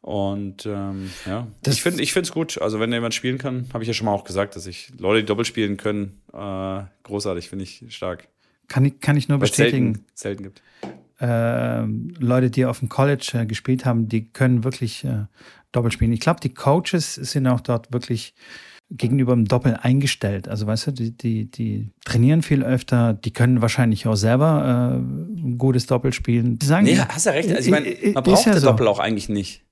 [0.08, 2.62] Und ähm, ja, Das- ich finde es gut.
[2.62, 5.20] Also wenn jemand spielen kann, habe ich ja schon mal auch gesagt, dass ich Leute,
[5.20, 8.30] die Doppel spielen können, äh, großartig, finde ich stark.
[8.70, 9.96] Kann ich, kann ich nur Weil es bestätigen.
[9.96, 10.62] selten, selten gibt.
[11.20, 15.26] ähm, Leute, die auf dem College äh, gespielt haben, die können wirklich äh,
[15.74, 16.14] Doppel spielen.
[16.14, 18.34] Ich glaube, die Coaches sind auch dort wirklich
[18.90, 20.48] gegenüber dem Doppel eingestellt.
[20.48, 24.98] Also weißt du, die, die, die trainieren viel öfter, die können wahrscheinlich auch selber äh,
[25.42, 26.58] ein gutes Doppel spielen.
[26.60, 27.50] Die sagen, Nee, hast ja recht.
[27.50, 28.70] Also ich meine, man braucht ja das so.
[28.70, 29.64] Doppel auch eigentlich nicht.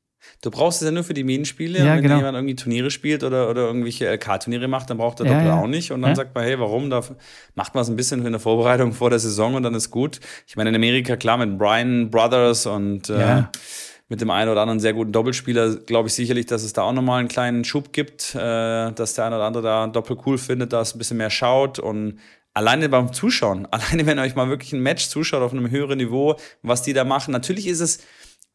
[0.42, 1.80] Du brauchst es ja nur für die Minenspiele.
[1.80, 2.18] Ja, und wenn genau.
[2.18, 5.56] jemand irgendwie Turniere spielt oder, oder irgendwelche LK-Turniere macht, dann braucht der Ja, Doppel ja.
[5.56, 5.92] auch nicht.
[5.92, 6.16] Und dann Ja.
[6.16, 6.90] sagt man, hey, warum?
[6.90, 7.02] Da
[7.56, 10.20] macht man es ein bisschen in der Vorbereitung vor der Saison und dann ist gut.
[10.48, 13.44] Ich meine, in Amerika, klar, mit Brian Brothers und äh,
[14.08, 16.94] mit dem einen oder anderen sehr guten Doppelspieler, glaube ich sicherlich, dass es da auch
[16.94, 20.74] nochmal einen kleinen Schub gibt, äh, dass der eine oder andere da Doppel cool findet,
[20.74, 22.20] da es ein bisschen mehr schaut und
[22.54, 25.98] alleine beim Zuschauen, alleine wenn ihr euch mal wirklich ein Match zuschaut auf einem höheren
[25.98, 28.00] Niveau, was die da machen, natürlich ist es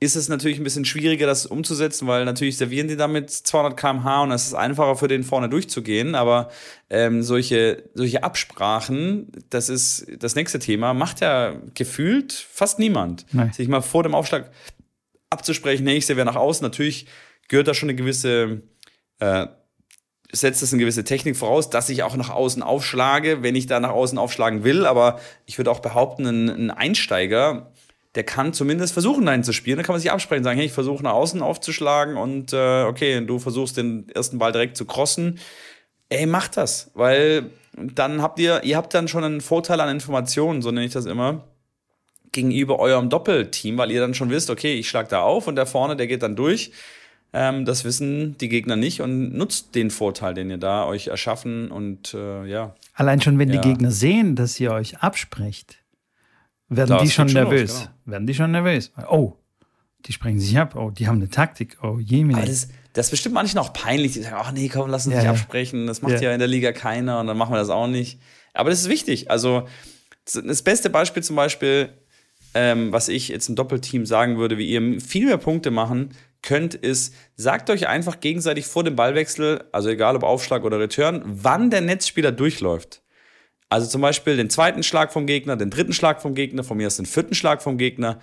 [0.03, 4.23] ist es natürlich ein bisschen schwieriger, das umzusetzen, weil natürlich servieren die damit 200 km/h
[4.23, 6.15] und es ist einfacher für den vorne durchzugehen.
[6.15, 6.51] Aber
[6.89, 13.27] ähm, solche, solche Absprachen, das ist das nächste Thema, macht ja gefühlt fast niemand.
[13.33, 13.53] Nein.
[13.53, 14.51] Sich mal vor dem Aufschlag
[15.29, 16.65] abzusprechen, hey, ich sehe wer nach außen.
[16.65, 17.07] Natürlich
[17.49, 18.63] gehört da schon eine gewisse,
[19.19, 19.49] äh,
[20.33, 23.81] setzt es eine gewisse Technik voraus, dass ich auch nach außen aufschlage, wenn ich da
[23.81, 24.87] nach außen aufschlagen will.
[24.87, 27.70] Aber ich würde auch behaupten, ein, ein Einsteiger,
[28.15, 29.77] der kann zumindest versuchen, dahin zu spielen.
[29.77, 33.25] Da kann man sich absprechen, sagen, hey, ich versuche nach außen aufzuschlagen und äh, okay,
[33.25, 35.39] du versuchst den ersten Ball direkt zu crossen.
[36.09, 40.61] Ey, macht das, weil dann habt ihr, ihr habt dann schon einen Vorteil an Informationen,
[40.61, 41.45] so nenne ich das immer
[42.33, 45.67] gegenüber eurem Doppelteam, weil ihr dann schon wisst, okay, ich schlag da auf und der
[45.67, 46.73] vorne, der geht dann durch.
[47.33, 51.71] Ähm, das wissen die Gegner nicht und nutzt den Vorteil, den ihr da euch erschaffen
[51.71, 52.75] und äh, ja.
[52.95, 53.61] Allein schon, wenn Ja.
[53.61, 55.79] die Gegner sehen, dass ihr euch absprecht,
[56.71, 57.75] werden Das die schon schon los, nervös.
[57.79, 57.91] genau.
[58.07, 58.93] Werden die schon nervös.
[59.11, 59.35] Oh,
[60.07, 60.75] die sprechen sich ab.
[60.77, 61.77] Oh, die haben eine Taktik.
[61.83, 61.99] Oh.
[61.99, 65.13] Aber das, das ist bestimmt manchen auch peinlich, die sagen, ach nee, komm, lass uns
[65.15, 65.31] Ja, nicht ja.
[65.33, 66.21] absprechen, das macht Ja.
[66.29, 68.19] ja in der Liga keiner und dann machen wir das auch nicht.
[68.55, 69.31] Aber das ist wichtig.
[69.31, 69.67] Also
[70.25, 71.91] das beste Beispiel zum Beispiel,
[72.55, 76.11] ähm, was ich jetzt im Doppelteam sagen würde, wie ihr viel mehr Punkte machen
[76.43, 81.23] könnt, ist, sagt euch einfach gegenseitig vor dem Ballwechsel, also egal ob Aufschlag oder Return,
[81.27, 83.03] wann der Netzspieler durchläuft.
[83.71, 86.89] Also zum Beispiel den zweiten Schlag vom Gegner, den dritten Schlag vom Gegner, von mir
[86.89, 88.19] ist den vierten Schlag vom Gegner.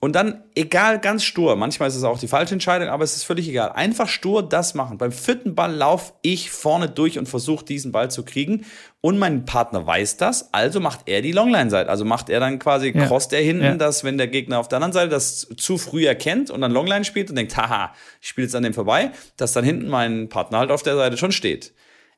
[0.00, 3.22] Und dann, egal, ganz stur, manchmal ist es auch die falsche Entscheidung, aber es ist
[3.22, 3.70] völlig egal.
[3.70, 4.98] Einfach stur das machen.
[4.98, 8.64] Beim vierten Ball laufe ich vorne durch und versuche diesen Ball zu kriegen.
[9.00, 11.88] Und mein Partner weiß das, also macht er die Longline-Seite.
[11.88, 13.06] Also macht er dann quasi, Ja.
[13.06, 13.74] crosst er hinten, Ja.
[13.76, 17.04] dass wenn der Gegner auf der anderen Seite das zu früh erkennt und dann Longline
[17.04, 20.58] spielt und denkt, haha, ich spiele jetzt an dem vorbei, dass dann hinten mein Partner
[20.58, 21.74] halt auf der Seite schon steht.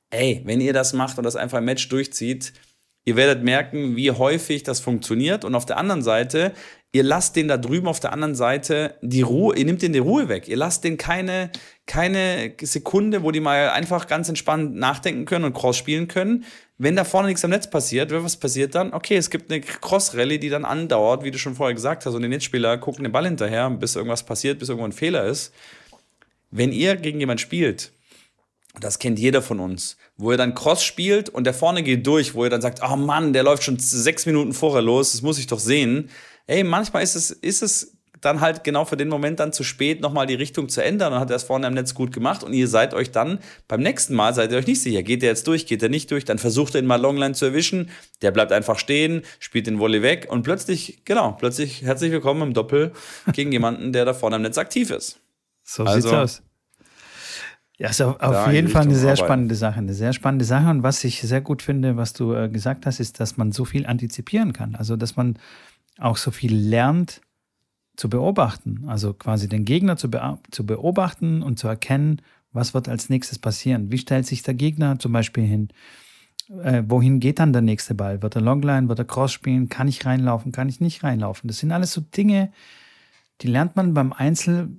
[0.08, 2.54] Ey, wenn ihr das macht und das einfach im Match durchzieht,
[3.04, 5.44] ihr werdet merken, wie häufig das funktioniert.
[5.44, 6.52] Und auf der anderen Seite,
[6.92, 9.98] ihr lasst den da drüben auf der anderen Seite die Ruhe, ihr nehmt den die
[9.98, 10.48] Ruhe weg.
[10.48, 11.50] Ihr lasst den keine,
[11.86, 16.44] keine Sekunde, wo die mal einfach ganz entspannt nachdenken können und Cross spielen können.
[16.76, 18.92] Wenn da vorne nichts am Netz passiert, was passiert dann?
[18.92, 22.14] Okay, es gibt eine Cross-Rallye, die dann andauert, wie du schon vorher gesagt hast.
[22.14, 25.52] Und die Netzspieler gucken den Ball hinterher, bis irgendwas passiert, bis irgendwo ein Fehler ist.
[26.50, 27.92] Wenn ihr gegen jemanden spielt,
[28.80, 32.34] das kennt jeder von uns, wo ihr dann Cross spielt und der vorne geht durch,
[32.34, 35.38] wo ihr dann sagt, oh Mann, der läuft schon sechs Minuten vorher los, das muss
[35.38, 36.10] ich doch sehen.
[36.46, 40.00] Ey, manchmal ist es, ist es dann halt genau für den Moment dann zu spät,
[40.00, 42.54] nochmal die Richtung zu ändern und hat er es vorne im Netz gut gemacht und
[42.54, 45.46] ihr seid euch dann beim nächsten Mal, seid ihr euch nicht sicher, geht der jetzt
[45.46, 47.90] durch, geht der nicht durch, dann versucht er ihn mal Longline zu erwischen,
[48.22, 52.54] der bleibt einfach stehen, spielt den Volley weg und plötzlich, genau, plötzlich herzlich willkommen im
[52.54, 52.92] Doppel
[53.34, 55.20] gegen jemanden, der da vorne im Netz aktiv ist.
[55.62, 56.42] So Also- sieht's aus.
[57.78, 59.26] Ja, ist auf, jeden Fall eine sehr arbeiten.
[59.26, 59.78] spannende Sache.
[59.78, 60.70] Eine sehr spannende Sache.
[60.70, 63.64] Und was ich sehr gut finde, was du äh, gesagt hast, ist, dass man so
[63.64, 64.76] viel antizipieren kann.
[64.76, 65.38] Also, dass man
[65.98, 67.20] auch so viel lernt
[67.96, 68.84] zu beobachten.
[68.86, 72.22] Also quasi den Gegner zu, bea zu beobachten und zu erkennen,
[72.52, 73.90] was wird als nächstes passieren.
[73.90, 75.68] Wie stellt sich der Gegner zum Beispiel hin?
[76.62, 78.22] Äh, wohin geht dann der nächste Ball?
[78.22, 79.68] Wird er Longline, wird er Cross spielen?
[79.68, 80.52] Kann ich reinlaufen?
[80.52, 81.48] Kann ich nicht reinlaufen?
[81.48, 82.52] Das sind alles so Dinge,
[83.40, 84.70] die lernt man beim Einzel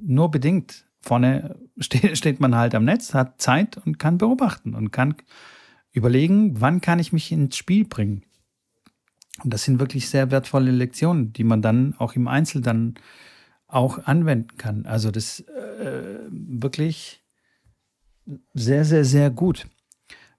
[0.00, 0.85] nur bedingt.
[1.06, 5.14] Vorne steht, steht man halt am Netz, hat Zeit und kann beobachten und kann
[5.92, 8.22] überlegen, wann kann ich mich ins Spiel bringen.
[9.42, 12.94] Und das sind wirklich sehr wertvolle Lektionen, die man dann auch im Einzel dann
[13.66, 14.86] auch anwenden kann.
[14.86, 17.22] Also das äh, wirklich
[18.54, 19.66] sehr, sehr, sehr gut.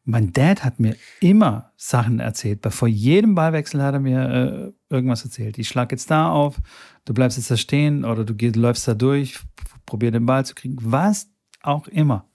[0.03, 2.65] Mein Dad hat mir immer Sachen erzählt.
[2.69, 5.57] Vor jedem Ballwechsel hat er mir äh, irgendwas erzählt.
[5.57, 6.61] Ich schlag jetzt da auf,
[7.05, 9.39] du bleibst jetzt da stehen oder du gehst, läufst da durch,
[9.87, 11.27] probier den Ball zu kriegen, was
[11.63, 12.25] auch immer.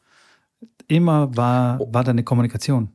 [0.88, 2.90] Immer war, war da eine Kommunikation.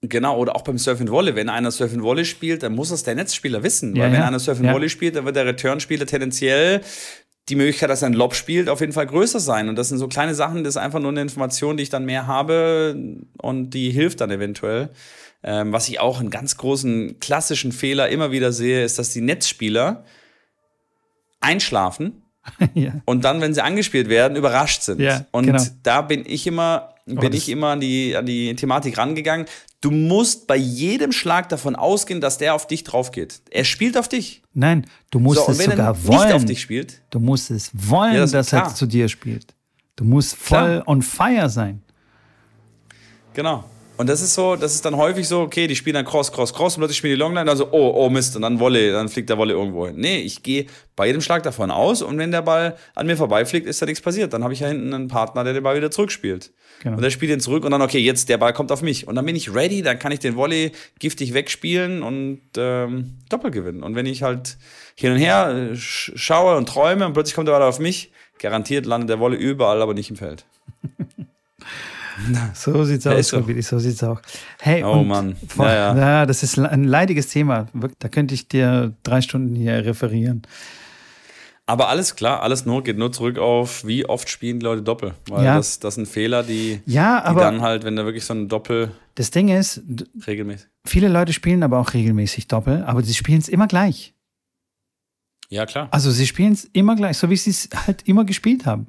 [0.00, 1.36] Genau, oder auch beim Surf and Volley.
[1.36, 3.94] Wenn einer Surf and Volley spielt, dann muss das der Netzspieler wissen.
[3.94, 4.26] Ja, Weil wenn ja.
[4.26, 4.72] einer Surf and Ja.
[4.72, 6.80] Volley spielt, dann wird der Returnspieler tendenziell
[7.48, 9.68] die Möglichkeit, dass er ein Lob spielt, auf jeden Fall größer sein.
[9.68, 12.04] Und das sind so kleine Sachen, das ist einfach nur eine Information, die ich dann
[12.04, 12.96] mehr habe
[13.38, 14.90] und die hilft dann eventuell.
[15.44, 19.20] Ähm, was ich auch einen ganz großen klassischen Fehler immer wieder sehe, ist, dass die
[19.20, 20.04] Netzspieler
[21.40, 22.21] einschlafen
[22.74, 22.92] ja.
[23.04, 25.00] und dann, wenn sie angespielt werden, überrascht sind.
[25.00, 25.62] Ja, und genau.
[25.82, 29.46] da bin ich immer, bin das- ich immer an die, an die Thematik rangegangen.
[29.80, 33.40] Du musst bei jedem Schlag davon ausgehen, dass der auf dich drauf geht.
[33.50, 34.42] Er spielt auf dich.
[34.54, 36.24] Nein, du musst So, es sogar er wollen.
[36.26, 38.74] nicht auf dich spielt, Du musst es wollen, Ja, das- dass er klar.
[38.74, 39.54] zu dir spielt.
[39.96, 40.88] Du musst voll Klar.
[40.88, 41.82] on fire sein.
[43.34, 43.64] genau.
[43.98, 46.54] Und das ist so, das ist dann häufig so, okay, die spielen dann Cross, Cross,
[46.54, 49.08] Cross und plötzlich spielen die Longline, dann so, oh, oh Mist, und dann Volley, dann
[49.08, 49.96] fliegt der Volley irgendwo hin.
[49.96, 50.66] Nee, ich gehe
[50.96, 54.00] bei jedem Schlag davon aus und wenn der Ball an mir vorbeifliegt, ist da nichts
[54.00, 54.32] passiert.
[54.32, 56.52] Dann habe ich ja hinten einen Partner, der den Ball wieder zurückspielt.
[56.82, 56.96] Genau.
[56.96, 59.06] Und der spielt ihn zurück und dann, okay, jetzt der Ball kommt auf mich.
[59.06, 63.50] Und dann bin ich ready, dann kann ich den Volley giftig wegspielen und ähm, Doppel
[63.50, 63.82] gewinnen.
[63.82, 64.56] Und wenn ich halt
[64.96, 68.10] hin und her äh, sch schaue und träume und plötzlich kommt der Ball auf mich,
[68.38, 70.44] garantiert landet der Volley überall, aber nicht im Feld.
[72.54, 73.46] So sieht's Ja, aus, so.
[73.46, 74.20] Willi, so sieht's auch.
[74.60, 75.36] Hey, Oh Mann.
[75.48, 76.26] Vor, Ja, ja, ja.
[76.26, 77.66] das ist ein leidiges Thema.
[77.98, 80.42] Da könnte ich dir drei Stunden hier referieren.
[81.64, 85.14] Aber alles klar, alles nur, geht nur zurück auf, wie oft spielen die Leute Doppel.
[85.28, 85.56] Weil Ja.
[85.56, 88.90] das, das sind Fehler, die, Ja, die dann halt, wenn da wirklich so ein Doppel
[89.14, 89.80] das Ding ist,
[90.26, 90.68] regelmäßig.
[90.86, 94.12] viele Leute spielen aber auch regelmäßig Doppel, aber sie spielen es immer gleich.
[95.50, 95.88] Ja, klar.
[95.90, 98.86] Also sie spielen es immer gleich, so wie sie es halt immer gespielt haben.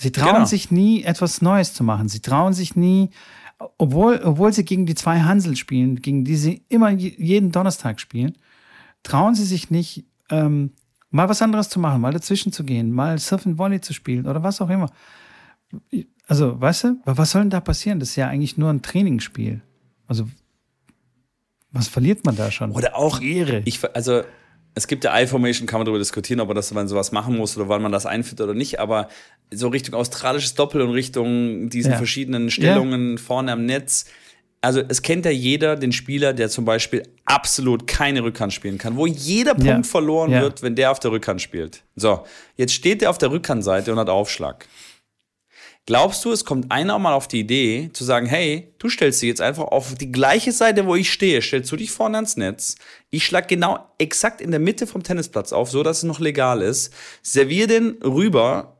[0.00, 0.44] Sie trauen Genau.
[0.46, 2.08] sich nie, etwas Neues zu machen.
[2.08, 3.10] Sie trauen sich nie,
[3.76, 8.00] obwohl, obwohl sie gegen die zwei Hansel spielen, gegen die sie immer je- jeden Donnerstag
[8.00, 8.38] spielen,
[9.02, 10.72] trauen sie sich nicht, ähm,
[11.10, 14.26] mal was anderes zu machen, mal dazwischen zu gehen, mal Surf and Volley zu spielen
[14.26, 14.90] oder was auch immer.
[16.26, 18.00] Also, weißt du, was soll denn da passieren?
[18.00, 19.60] Das ist ja eigentlich nur ein Trainingsspiel.
[20.06, 20.28] Also,
[21.72, 22.72] was verliert man da schon?
[22.72, 23.62] Oder auch, Ehre.
[23.66, 24.22] ich, also,
[24.74, 27.56] es gibt ja I-Formation, kann man darüber diskutieren, ob man das, man sowas machen muss
[27.56, 29.08] oder wann man das einführt oder nicht, aber
[29.52, 31.96] so Richtung australisches Doppel und Richtung diesen Ja.
[31.96, 34.06] verschiedenen Stellungen vorne am Netz.
[34.62, 38.94] Also, es kennt ja jeder den Spieler, der zum Beispiel absolut keine Rückhand spielen kann,
[38.96, 39.82] wo jeder Punkt Ja.
[39.82, 40.42] verloren Ja.
[40.42, 41.82] wird, wenn der auf der Rückhand spielt.
[41.96, 42.24] So,
[42.56, 44.66] jetzt steht der auf der Rückhandseite und hat Aufschlag.
[45.86, 49.28] Glaubst du, es kommt einer mal auf die Idee zu sagen, hey, du stellst dich
[49.28, 52.76] jetzt einfach auf die gleiche Seite, wo ich stehe, stellst du dich vorne ans Netz,
[53.10, 56.62] ich schlag genau exakt in der Mitte vom Tennisplatz auf, so dass es noch legal
[56.62, 58.76] ist, servier den rüber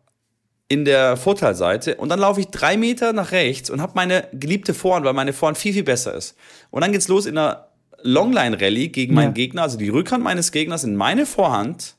[0.68, 4.72] in der Vorteilseite und dann laufe ich drei Meter nach rechts und habe meine geliebte
[4.72, 6.36] Vorhand, weil meine Vorhand viel, viel besser ist.
[6.70, 7.70] Und dann geht's los in einer
[8.02, 9.32] Longline-Rallye gegen meinen Ja.
[9.32, 11.96] Gegner, also die Rückhand meines Gegners in meine Vorhand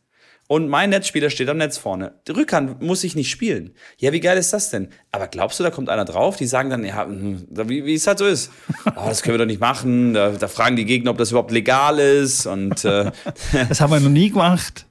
[0.52, 2.16] und mein Netzspieler steht am Netz vorne.
[2.28, 3.74] Die Rückhand muss ich nicht spielen.
[3.98, 4.90] Ja, wie geil ist das denn?
[5.10, 8.06] Aber glaubst du, da kommt einer drauf, die sagen dann, ja, hm, wie, wie es
[8.06, 8.52] halt so ist.
[8.98, 10.14] Oh, das können wir doch nicht machen.
[10.14, 12.48] Da, da fragen die Gegner, ob das überhaupt legal ist.
[12.48, 13.12] Und äh,
[13.70, 14.86] Das haben wir noch nie gemacht.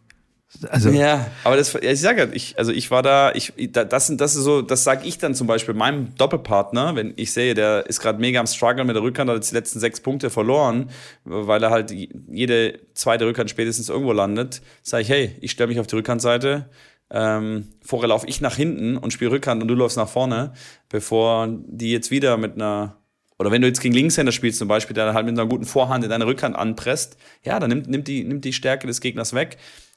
[0.68, 4.08] Also, ja, aber das, ich sage ja, ich, also ich war da, ich, da- das,
[4.08, 7.54] sind- das ist so, das sage ich dann zum Beispiel meinem Doppelpartner, wenn ich sehe,
[7.54, 10.28] der ist gerade mega am Struggle mit der Rückhand, hat jetzt die letzten sechs Punkte
[10.28, 10.90] verloren,
[11.24, 15.78] weil er halt jede zweite Rückhand spätestens irgendwo landet, sage ich, hey, ich stelle mich
[15.78, 16.68] auf die Rückhandseite,
[17.12, 20.52] ähm, vorher laufe ich nach hinten und spiele Rückhand und du läufst nach vorne,
[20.88, 22.96] bevor die jetzt wieder mit einer
[23.38, 26.04] oder wenn du jetzt gegen Linkshänder spielst zum Beispiel, der halt mit einer guten Vorhand
[26.04, 29.56] in deine Rückhand anpresst, ja, dann nimmt, nimmt, die, nimmt die Stärke des Gegners weg.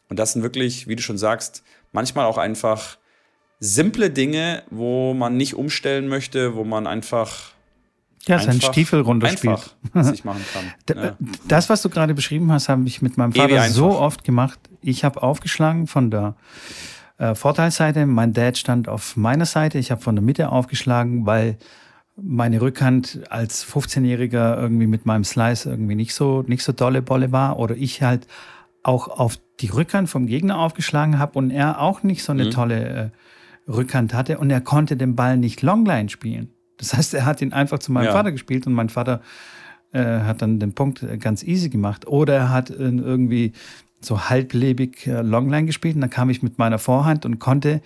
[0.09, 2.97] Und das sind wirklich, wie du schon sagst, manchmal auch einfach
[3.59, 7.51] simple Dinge, wo man nicht umstellen möchte, wo man einfach,
[8.25, 9.75] ja, seinen Stiefel runterspielt.
[9.93, 10.97] einfach sich machen kann.
[11.03, 11.17] Ja.
[11.47, 14.59] Das, was du gerade beschrieben hast, habe ich mit meinem Vater so oft gemacht.
[14.81, 16.35] Ich habe aufgeschlagen von der
[17.17, 18.05] äh, Vorteilsseite.
[18.05, 19.77] Mein Dad stand auf meiner Seite.
[19.77, 21.57] Ich habe von der Mitte aufgeschlagen, weil
[22.15, 27.31] meine Rückhand als 15-Jähriger irgendwie mit meinem Slice irgendwie nicht so, nicht so dolle Bolle
[27.31, 27.59] war.
[27.59, 28.27] Oder ich halt
[28.83, 33.11] auch auf die Rückhand vom Gegner aufgeschlagen habe und er auch nicht so eine tolle
[33.67, 36.49] äh, Rückhand hatte und er konnte den Ball nicht Longline spielen.
[36.77, 38.11] Das heißt, er hat ihn einfach zu meinem Ja.
[38.11, 39.21] Vater gespielt und mein Vater
[39.93, 42.07] äh, hat dann den Punkt äh, ganz easy gemacht.
[42.07, 43.53] Oder er hat äh, irgendwie
[44.01, 47.81] so halblebig äh, Longline gespielt und dann kam ich mit meiner Vorhand und konnte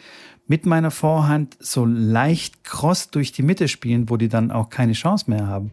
[0.47, 4.93] mit meiner Vorhand so leicht cross durch die Mitte spielen, wo die dann auch keine
[4.93, 5.71] Chance mehr haben.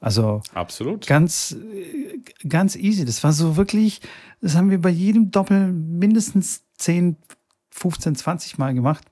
[0.00, 1.06] Also Absolut.
[1.06, 1.54] ganz,
[2.48, 3.04] ganz easy.
[3.04, 4.00] Das war so wirklich,
[4.40, 7.16] das haben wir bei jedem Doppel mindestens 10,
[7.70, 9.04] 15, 20 Mal gemacht.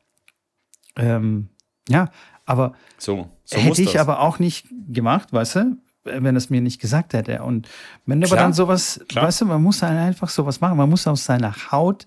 [0.97, 1.49] Ähm,
[1.89, 2.11] ja,
[2.47, 4.01] aber So, so hätte ich das.
[4.01, 7.43] aber auch nicht gemacht, weißt du, wenn es mir nicht gesagt hätte.
[7.43, 7.69] Und
[8.07, 9.27] wenn du aber dann sowas, klar.
[9.27, 10.79] weißt du, man muss halt einfach sowas machen.
[10.79, 12.07] Man muss aus seiner Haut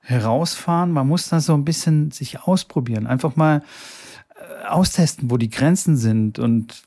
[0.00, 0.92] herausfahren.
[0.92, 3.06] Man muss da so ein bisschen sich ausprobieren.
[3.06, 3.62] Einfach mal
[4.68, 6.82] austesten, wo die Grenzen sind und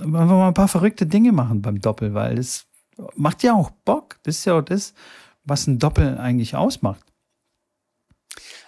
[0.00, 2.66] einfach mal ein paar verrückte Dinge machen beim Doppel, weil das
[3.16, 4.18] macht ja auch Bock.
[4.22, 4.94] Das ist ja auch das,
[5.44, 7.04] was ein Doppel eigentlich ausmacht.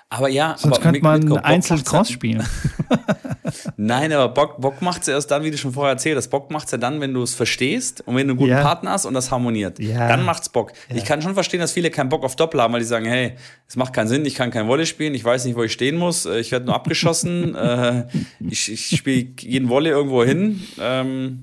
[0.09, 2.47] Aber ja, Sonst aber könnte man Bock einzeln Cross ja- spielen.
[3.77, 6.29] Nein, aber Bock, Bock macht es erst dann, wie du schon vorher erzählt hast.
[6.29, 8.63] Bock macht es ja dann, wenn du es verstehst und wenn du einen guten Ja.
[8.63, 9.79] Partner hast und das harmoniert.
[9.79, 10.09] Ja.
[10.09, 10.73] Dann macht's Bock.
[10.95, 13.35] Ich kann schon verstehen, dass viele keinen Bock auf Doppel haben, weil die sagen, hey,
[13.69, 15.97] es macht keinen Sinn, ich kann kein Volley spielen, ich weiß nicht, wo ich stehen
[15.97, 18.07] muss, äh, ich werde nur abgeschossen, äh,
[18.41, 20.63] ich, ich spiele jeden Volley irgendwo hin.
[20.81, 21.43] Ähm,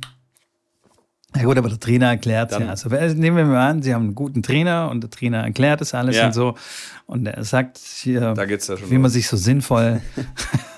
[1.36, 2.68] Ja gut, aber der Trainer erklärt es ja.
[2.68, 5.82] Also also nehmen wir mal an, Sie haben einen guten Trainer und der Trainer erklärt
[5.82, 6.28] es alles Ja.
[6.28, 6.56] und so.
[7.06, 8.58] Und er sagt hier, Da ja
[8.90, 9.14] wie man los.
[9.14, 10.02] sich so sinnvoll,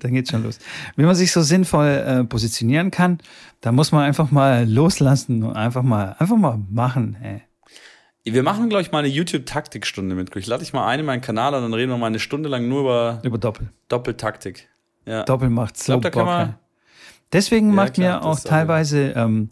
[0.00, 0.58] dann geht's schon los.
[0.96, 3.18] Wie man sich so sinnvoll äh, positionieren kann,
[3.60, 7.16] da muss man einfach mal loslassen und einfach mal, einfach mal machen.
[7.22, 7.42] Ey.
[8.24, 10.34] wir machen, glaube ich, mal eine YouTube-Taktikstunde mit.
[10.36, 12.48] Ich lade dich mal ein in meinen Kanal und dann reden wir mal eine Stunde
[12.48, 13.70] lang nur über Über Doppel.
[13.88, 14.68] Doppeltaktik.
[15.06, 15.24] Ja.
[15.24, 16.54] Doppel macht so glaub, da kann man-.
[17.32, 19.50] Deswegen Ja, macht klar, mir auch teilweise ähm,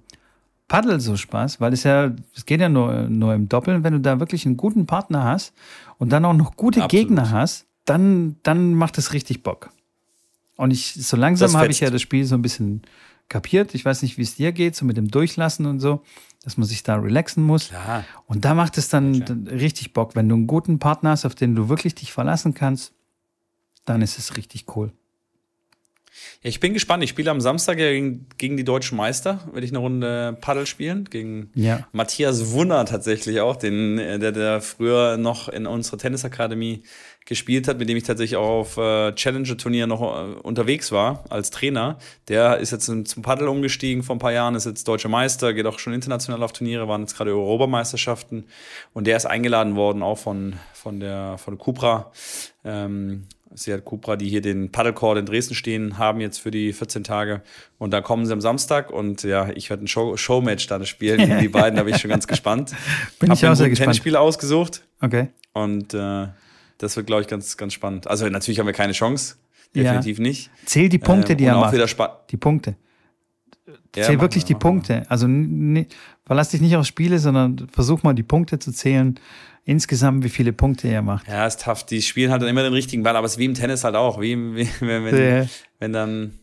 [0.68, 4.00] Paddel so Spaß, weil es ja, es geht ja nur, nur im Doppeln, wenn du
[4.00, 5.52] da wirklich einen guten Partner hast
[5.98, 7.06] und dann auch noch gute Absolut.
[7.08, 9.70] Gegner hast, dann, dann macht es richtig Bock.
[10.56, 12.82] Und ich, so langsam habe ich ja das Spiel so ein bisschen
[13.28, 13.74] kapiert.
[13.74, 16.02] Ich weiß nicht, wie es dir geht, so mit dem Durchlassen und so,
[16.42, 17.70] dass man sich da relaxen muss.
[17.70, 18.04] Ja.
[18.26, 19.28] Und da macht es dann klar.
[19.28, 20.16] dann richtig Bock.
[20.16, 22.92] Wenn du einen guten Partner hast, auf den du wirklich dich verlassen kannst,
[23.84, 24.92] dann ist es richtig cool.
[26.42, 27.02] Ja, ich bin gespannt.
[27.02, 29.40] Ich spiele am Samstag ja gegen, gegen die deutschen Meister.
[29.52, 31.04] Werde ich eine Runde Paddel spielen.
[31.10, 31.86] Gegen Ja.
[31.92, 36.82] Matthias Wunner tatsächlich auch, den, äh, der, der früher noch in unserer Tennisakademie
[37.26, 41.50] gespielt hat, mit dem ich tatsächlich auch auf äh, Challenger-Turnier noch äh, unterwegs war als
[41.50, 41.98] Trainer.
[42.28, 45.52] Der ist jetzt zum zum Paddel umgestiegen vor ein paar Jahren, ist jetzt deutscher Meister,
[45.52, 48.44] geht auch schon international auf Turniere, waren jetzt gerade Europameisterschaften
[48.94, 52.12] und der ist eingeladen worden auch von, von der von Cupra.
[52.64, 56.72] Ähm, Sie hat Cupra, die hier den Paddlecourt in Dresden stehen, haben jetzt für die
[56.72, 57.42] 14 Tage.
[57.78, 61.18] Und da kommen sie am Samstag und ja, ich werde ein Show Showmatch dann spielen
[61.18, 62.74] gegen die beiden, da bin ich schon ganz gespannt.
[63.18, 63.86] Bin Hab ich auch sehr gespannt.
[63.86, 65.28] Tennisspieler ausgesucht Okay.
[65.52, 66.26] und äh,
[66.78, 68.06] das wird, glaube ich, ganz, ganz spannend.
[68.06, 69.36] Also natürlich haben wir keine Chance.
[69.74, 69.82] Ja.
[69.84, 70.50] Definitiv nicht.
[70.66, 71.74] Zähl die Punkte, Ähm, die er macht.
[72.30, 72.76] Die Punkte.
[73.94, 74.54] Ja, Zähl wirklich wir, die.
[74.54, 75.04] Punkte.
[75.08, 75.26] Also
[76.24, 79.18] verlass dich nicht auf Spiele, sondern versuch mal die Punkte zu zählen.
[79.66, 81.26] Insgesamt, wie viele Punkte er macht.
[81.28, 81.84] Ja, ist tough.
[81.84, 83.96] Die spielen halt dann immer den richtigen Ball, aber es ist wie im Tennis halt
[83.96, 84.20] auch.
[84.20, 85.46] Wie, im- wie wenn, wenn, Ja.
[85.80, 86.38] wenn dann.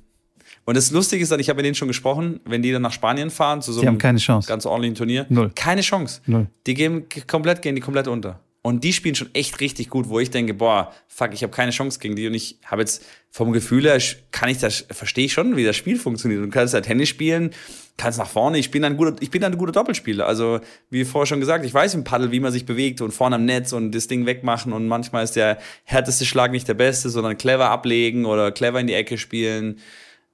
[0.65, 2.91] Und das Lustige ist, dann, ich habe mit denen schon gesprochen, wenn die dann nach
[2.93, 4.47] Spanien fahren, zu so Die haben einem keine Chance.
[4.47, 5.51] ganz ordentlichen Turnier, Null.
[5.55, 6.21] keine Chance.
[6.25, 6.47] Null.
[6.67, 8.39] Die gehen komplett, gehen die komplett unter.
[8.65, 11.71] Und die spielen schon echt richtig gut, wo ich denke, boah, fuck, ich habe keine
[11.71, 12.27] Chance gegen die.
[12.27, 14.01] Und ich habe jetzt vom Gefühl her,
[14.31, 16.41] kann ich das, verstehe ich schon, wie das Spiel funktioniert.
[16.41, 17.51] Du kannst ja Tennis spielen,
[17.97, 18.57] kannst nach vorne.
[18.57, 20.25] Ich bin ein guter, ich bin ein guter Doppelspieler.
[20.25, 23.35] Also, wie vorher schon gesagt, ich weiß im Paddel, wie man sich bewegt und vorne
[23.35, 24.71] am Netz und das Ding wegmachen.
[24.71, 28.87] Und manchmal ist der härteste Schlag nicht der beste, sondern clever ablegen oder clever in
[28.87, 29.79] die Ecke spielen.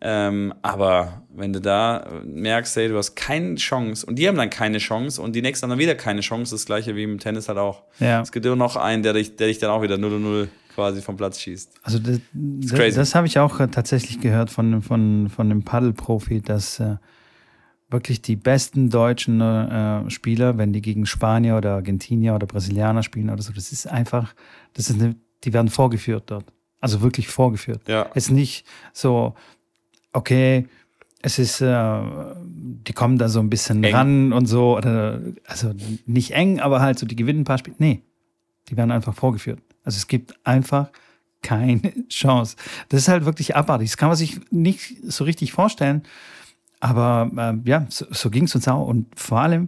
[0.02, 4.38] Ähm, aber wenn du da äh, merkst, hey, du hast keine Chance und die haben
[4.38, 7.20] dann keine Chance und die nächsten haben dann wieder keine Chance, das gleiche wie im
[7.20, 7.84] Tennis halt auch.
[8.00, 8.22] Ja.
[8.22, 11.18] Es gibt immer noch einen, der dich, der dich dann auch wieder 0-0 quasi vom
[11.18, 11.74] Platz schießt.
[11.84, 16.42] Also das, das, das habe ich auch äh, tatsächlich gehört von, von, von einem Paddelprofi,
[16.42, 16.96] dass äh,
[17.90, 23.30] wirklich die besten deutschen äh, Spieler, wenn die gegen Spanier oder Argentinier oder Brasilianer spielen
[23.30, 24.34] oder so, das ist einfach,
[24.74, 26.46] das ist eine, die werden vorgeführt dort.
[26.80, 27.82] Also wirklich vorgeführt.
[27.90, 28.10] Ja.
[28.14, 29.36] Es ist nicht so,
[30.20, 30.68] okay,
[31.22, 32.02] es ist, äh,
[32.46, 33.94] die kommen da so ein bisschen Eng.
[33.94, 35.74] ran und so, oder, also
[36.06, 37.76] nicht eng, aber halt so, die gewinnen ein paar Spiele.
[37.80, 38.04] Nee,
[38.70, 39.60] die werden einfach vorgeführt.
[39.84, 40.92] Also es gibt einfach
[41.42, 42.56] keine Chance.
[42.90, 43.90] Das ist halt wirklich abartig.
[43.90, 46.04] Das kann man sich nicht so richtig vorstellen.
[46.80, 48.88] Aber ähm, ja, so, so ging es uns auch.
[48.88, 49.68] Und vor allem,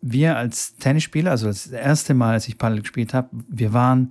[0.00, 4.10] wir als Tennisspieler, also das erste Mal, als ich Paddel gespielt habe, wir waren,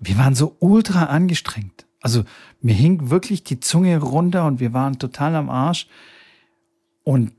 [0.00, 1.86] wir waren so ultra angestrengt.
[2.02, 2.24] Also
[2.60, 5.86] mir hing wirklich die Zunge runter und wir waren total am Arsch.
[7.04, 7.32] Und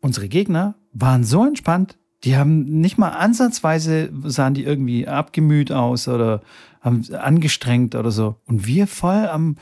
[0.00, 6.06] unsere Gegner waren so entspannt, die haben nicht mal ansatzweise sahen die irgendwie abgemüht aus
[6.06, 6.42] oder
[6.80, 8.36] haben angestrengt oder so.
[8.44, 9.56] Und wir voll am,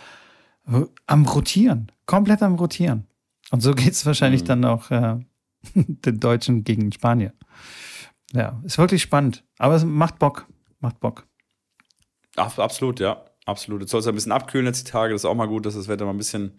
[1.07, 3.07] am Rotieren, komplett am Rotieren.
[3.51, 5.17] Und so geht es wahrscheinlich dann auch äh,
[5.75, 7.33] den Deutschen gegen Spanier.
[8.33, 9.45] Ja, ist wirklich spannend.
[9.59, 10.47] Aber es macht Bock.
[10.81, 11.27] Macht Bock.
[12.37, 13.25] Ach, absolut, ja.
[13.47, 13.81] Absolut.
[13.81, 15.13] Jetzt soll es ein bisschen abkühlen jetzt die Tage.
[15.13, 16.59] Das ist auch mal gut, dass das Wetter mal ein bisschen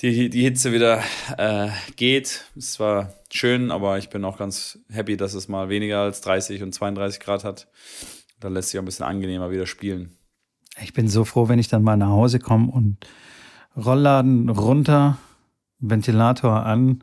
[0.00, 1.02] die, die Hitze wieder
[1.36, 2.44] äh, geht.
[2.56, 6.62] Es war schön, aber ich bin auch ganz happy, dass es mal weniger als 30
[6.62, 7.68] und 32 Grad hat.
[8.40, 10.16] Dann lässt sich auch ein bisschen angenehmer wieder spielen.
[10.80, 12.98] Ich bin so froh, wenn ich dann mal nach Hause komme und
[13.76, 15.18] Rollladen runter,
[15.80, 17.02] Ventilator an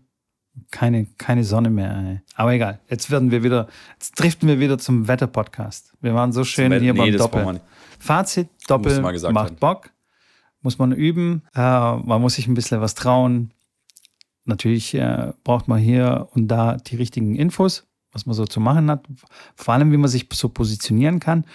[0.71, 1.95] Keine, keine Sonne mehr.
[1.95, 2.21] Ey.
[2.35, 5.93] Aber egal, jetzt werden wir wieder, jetzt driften wir wieder zum Wetter-Podcast.
[6.01, 7.61] Wir waren so schön hier nee, beim Doppel.
[7.99, 9.55] Fazit, Doppel macht werden.
[9.59, 9.89] Bock.
[10.61, 11.43] Muss man üben.
[11.53, 13.51] Äh, man muss sich ein bisschen was trauen.
[14.45, 18.89] Natürlich äh, braucht man hier und da die richtigen Infos, was man so zu machen
[18.89, 19.05] hat.
[19.55, 21.45] Vor allem, wie man sich so positionieren kann.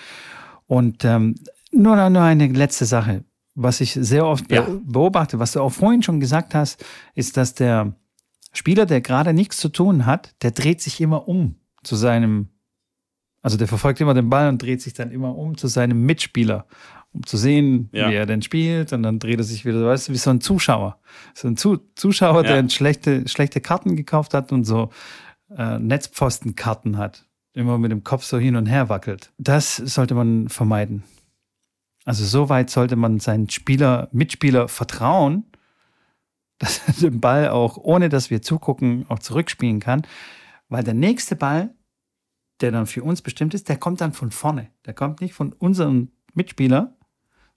[0.67, 1.35] Und ähm,
[1.73, 3.25] nur, nur eine letzte Sache,
[3.55, 4.67] was ich sehr oft Ja.
[4.85, 6.85] beobachte, was du auch vorhin schon gesagt hast,
[7.15, 7.93] ist, dass der
[8.53, 12.49] Spieler, der gerade nichts zu tun hat, der dreht sich immer um zu seinem,
[13.43, 16.67] also der verfolgt immer den Ball und dreht sich dann immer um zu seinem Mitspieler,
[17.13, 18.11] um zu sehen, Ja.
[18.11, 18.93] wie er denn spielt.
[18.93, 20.99] Und dann dreht er sich wieder, weißt du, wie so ein Zuschauer.
[21.35, 22.61] So ein Zu Zuschauer, Ja.
[22.63, 24.91] der schlechte, schlechte Karten gekauft hat und so
[25.57, 27.27] äh, Netzpfostenkarten hat.
[27.55, 29.33] Immer mit dem Kopf so hin und her wackelt.
[29.39, 31.03] Das sollte man vermeiden.
[32.05, 35.45] Also so weit sollte man seinen Spieler, Mitspieler vertrauen,
[36.61, 40.03] dass er den Ball auch, ohne dass wir zugucken, auch zurückspielen kann.
[40.69, 41.75] Weil der nächste Ball,
[42.61, 44.69] der dann für uns bestimmt ist, der kommt dann von vorne.
[44.87, 46.97] Der kommt nicht von unserem Mitspieler,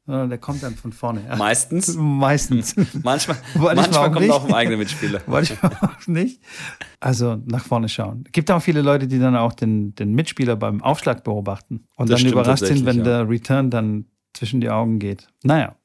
[0.06, 1.22] sondern der kommt dann von vorne.
[1.38, 1.96] Meistens.
[1.98, 2.76] Meistens.
[3.04, 4.32] Manchmal, manchmal kommt nicht.
[4.32, 5.22] auch ein eigener Mitspieler.
[5.28, 6.42] Wollte ich auch nicht.
[7.00, 8.24] Also nach vorne schauen.
[8.32, 12.22] Gibt auch viele Leute, die dann auch den, den Mitspieler beim Aufschlag beobachten und Das
[12.22, 13.04] dann überrascht sind, wenn ja.
[13.04, 15.28] der Return dann zwischen die Augen geht.
[15.44, 15.76] Naja,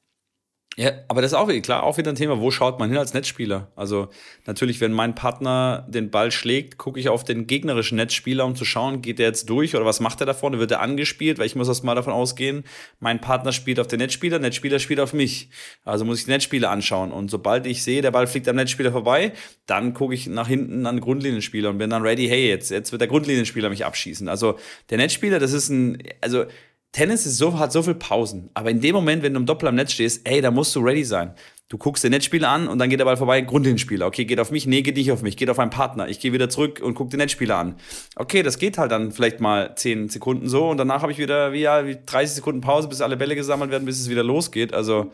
[0.79, 2.97] Ja, aber das ist auch wieder klar, auch wieder ein Thema, wo schaut man hin
[2.97, 3.69] als Netzspieler?
[3.75, 4.07] Also
[4.45, 8.63] natürlich, wenn mein Partner den Ball schlägt, gucke ich auf den gegnerischen Netzspieler, um zu
[8.63, 10.57] schauen, geht der jetzt durch oder was macht er da vorne?
[10.57, 11.37] Wird er angespielt?
[11.37, 12.63] Weil ich muss erst mal davon ausgehen,
[13.01, 15.49] mein Partner spielt auf den Netzspieler, Netzspieler spielt auf mich.
[15.83, 17.11] Also muss ich den Netzspieler anschauen.
[17.11, 19.33] Und sobald ich sehe, der Ball fliegt am Netzspieler vorbei,
[19.65, 22.93] dann gucke ich nach hinten an den Grundlinienspieler und bin dann ready, hey, jetzt, jetzt
[22.93, 24.29] wird der Grundlinienspieler mich abschießen.
[24.29, 24.57] Also
[24.91, 26.45] der Netzspieler, das ist ein, also
[26.91, 28.49] Tennis ist so, hat so viel Pausen.
[28.53, 30.79] Aber in dem Moment, wenn du im Doppel am Netz stehst, ey, da musst du
[30.79, 31.33] ready sein.
[31.67, 34.07] Du guckst den Netzspieler an und dann geht der Ball vorbei, Grundlinienspieler.
[34.07, 36.07] Okay, geht auf mich, nee, geht nicht auf mich, geht auf einen Partner.
[36.07, 37.75] Ich gehe wieder zurück und guck den Netzspieler an.
[38.15, 41.53] Okay, das geht halt dann vielleicht mal 10 Sekunden so und danach habe ich wieder
[41.53, 44.73] wie, ja, wie 30 Sekunden Pause, bis alle Bälle gesammelt werden, bis es wieder losgeht.
[44.73, 45.11] Also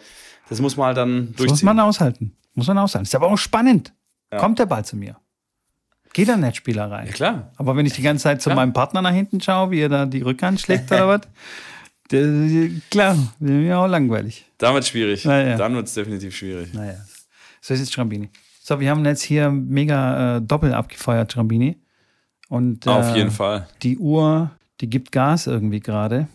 [0.48, 1.66] das muss man halt dann das muss durchziehen.
[1.66, 2.38] man aushalten.
[2.54, 3.04] Muss man aushalten.
[3.04, 3.94] Ist aber auch spannend.
[4.38, 5.18] Kommt der Ball zu mir?
[6.16, 7.08] Geht der Netzspieler rein?
[7.08, 7.52] Ja, klar.
[7.58, 8.56] Aber wenn ich die ganze Zeit zu Ja.
[8.56, 11.22] meinem Partner nach hinten schaue, wie er da die Rückhand schlägt oder was,
[12.90, 14.46] klar, wäre mir auch langweilig.
[14.58, 15.24] Dann wird's schwierig.
[15.26, 15.58] Ja, ja.
[15.58, 16.74] Dann wird's definitiv schwierig.
[16.74, 16.96] Naja.
[17.62, 18.30] So ist es Schrambini.
[18.62, 21.78] So, wir haben jetzt hier mega äh, Doppel abgefeuert, Schrambini.
[22.48, 23.68] Und äh, Auf jeden Fall.
[23.84, 24.52] die Uhr,
[24.82, 26.28] die gibt Gas irgendwie gerade.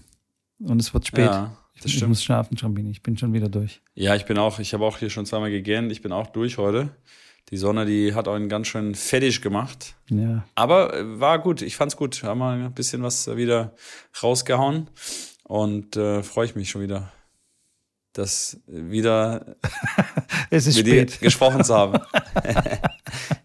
[0.58, 1.26] Und es wird spät.
[1.26, 2.10] Ja, das ich stimmt.
[2.10, 2.90] muss schlafen, Schrambini.
[2.90, 3.80] Ich bin schon wieder durch.
[3.94, 5.90] Ja, ich bin auch, ich habe auch hier schon zweimal gegähnt.
[5.90, 6.90] Ich bin auch durch heute.
[7.50, 9.96] Die Sonne, die hat einen ganz schön fettig gemacht.
[10.08, 10.44] Ja.
[10.54, 12.22] Aber äh, war gut, ich fand's gut.
[12.22, 13.74] Haben wir ein bisschen was wieder
[14.22, 14.88] rausgehauen.
[15.42, 17.10] Und äh, freue ich mich schon wieder,
[18.12, 19.56] das wieder
[20.50, 21.20] Es ist mit dir spät.
[21.20, 21.98] gesprochen zu haben.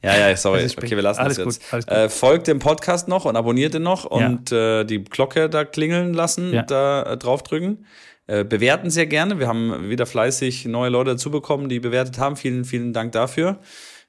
[0.04, 0.66] ja, ja, sorry.
[0.78, 1.74] Okay, wir lassen Alles das gut, jetzt.
[1.74, 1.96] alles gut.
[1.96, 4.28] Äh, folgt dem Podcast noch und abonniert den noch Ja.
[4.28, 6.62] und äh, die Glocke da klingeln lassen, Ja.
[6.64, 7.86] da äh, draufdrücken.
[8.28, 9.40] Äh, bewerten sehr gerne.
[9.40, 12.36] Wir haben wieder fleißig neue Leute dazu bekommen, die bewertet haben.
[12.36, 13.60] Vielen, vielen Dank dafür.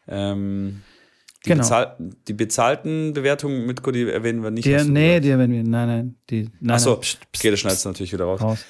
[0.09, 0.83] Ähm,
[1.47, 1.63] die, Genau.
[1.63, 1.97] bezahl
[2.27, 4.65] die bezahlten Bewertungen mit die erwähnen wir nicht.
[4.67, 5.63] Die, nee, die wenn wir.
[5.63, 6.17] Nein, nein.
[6.29, 8.41] Die, nein, Achso, okay, das schneidest du natürlich wieder raus.
[8.41, 8.65] raus.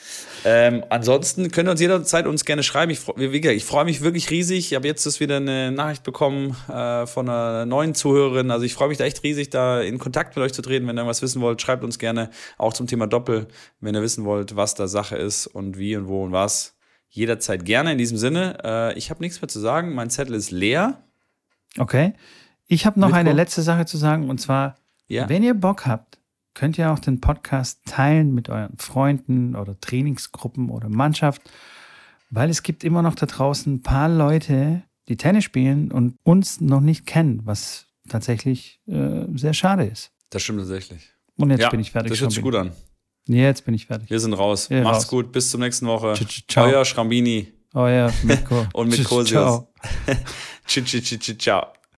[0.44, 2.92] Ähm, ansonsten könnt ihr uns jederzeit uns gerne schreiben.
[2.92, 4.58] Ich, ich freue mich wirklich riesig.
[4.58, 8.50] Ich habe jetzt das wieder eine Nachricht bekommen äh, von einer neuen Zuhörerin.
[8.50, 10.86] Also ich freue mich da echt riesig, da in Kontakt mit euch zu treten.
[10.86, 12.28] Wenn ihr irgendwas wissen wollt, schreibt uns gerne
[12.58, 13.48] auch zum Thema Doppel,
[13.80, 16.76] wenn ihr wissen wollt, was da Sache ist und wie und wo und was.
[17.08, 17.92] Jederzeit gerne.
[17.92, 19.94] In diesem Sinne, äh, ich habe nichts mehr zu sagen.
[19.94, 21.02] Mein Zettel ist leer.
[21.78, 22.14] Okay.
[22.66, 24.76] Ich habe noch eine letzte Sache zu sagen und zwar,
[25.08, 25.28] Ja.
[25.28, 26.18] wenn ihr Bock habt,
[26.54, 31.42] könnt ihr auch den Podcast teilen mit euren Freunden oder Trainingsgruppen oder Mannschaft,
[32.30, 36.60] weil es gibt immer noch da draußen ein paar Leute, die Tennis spielen und uns
[36.60, 40.10] noch nicht kennen, was tatsächlich äh, sehr schade ist.
[40.30, 41.10] Das stimmt tatsächlich.
[41.36, 42.10] Und jetzt ja, bin ich fertig.
[42.10, 42.72] das hört sich gut an.
[43.28, 44.08] Jetzt bin ich fertig.
[44.08, 44.68] Wir sind raus.
[44.68, 45.08] Ja, Macht's raus.
[45.08, 45.32] gut.
[45.32, 46.14] Bis zur nächsten Woche.
[46.48, 46.66] Ciao.
[46.66, 48.66] Euer Schrambini Euer Mitko.
[48.72, 49.68] und mit ciao.
[50.66, 51.72] 去去去去叫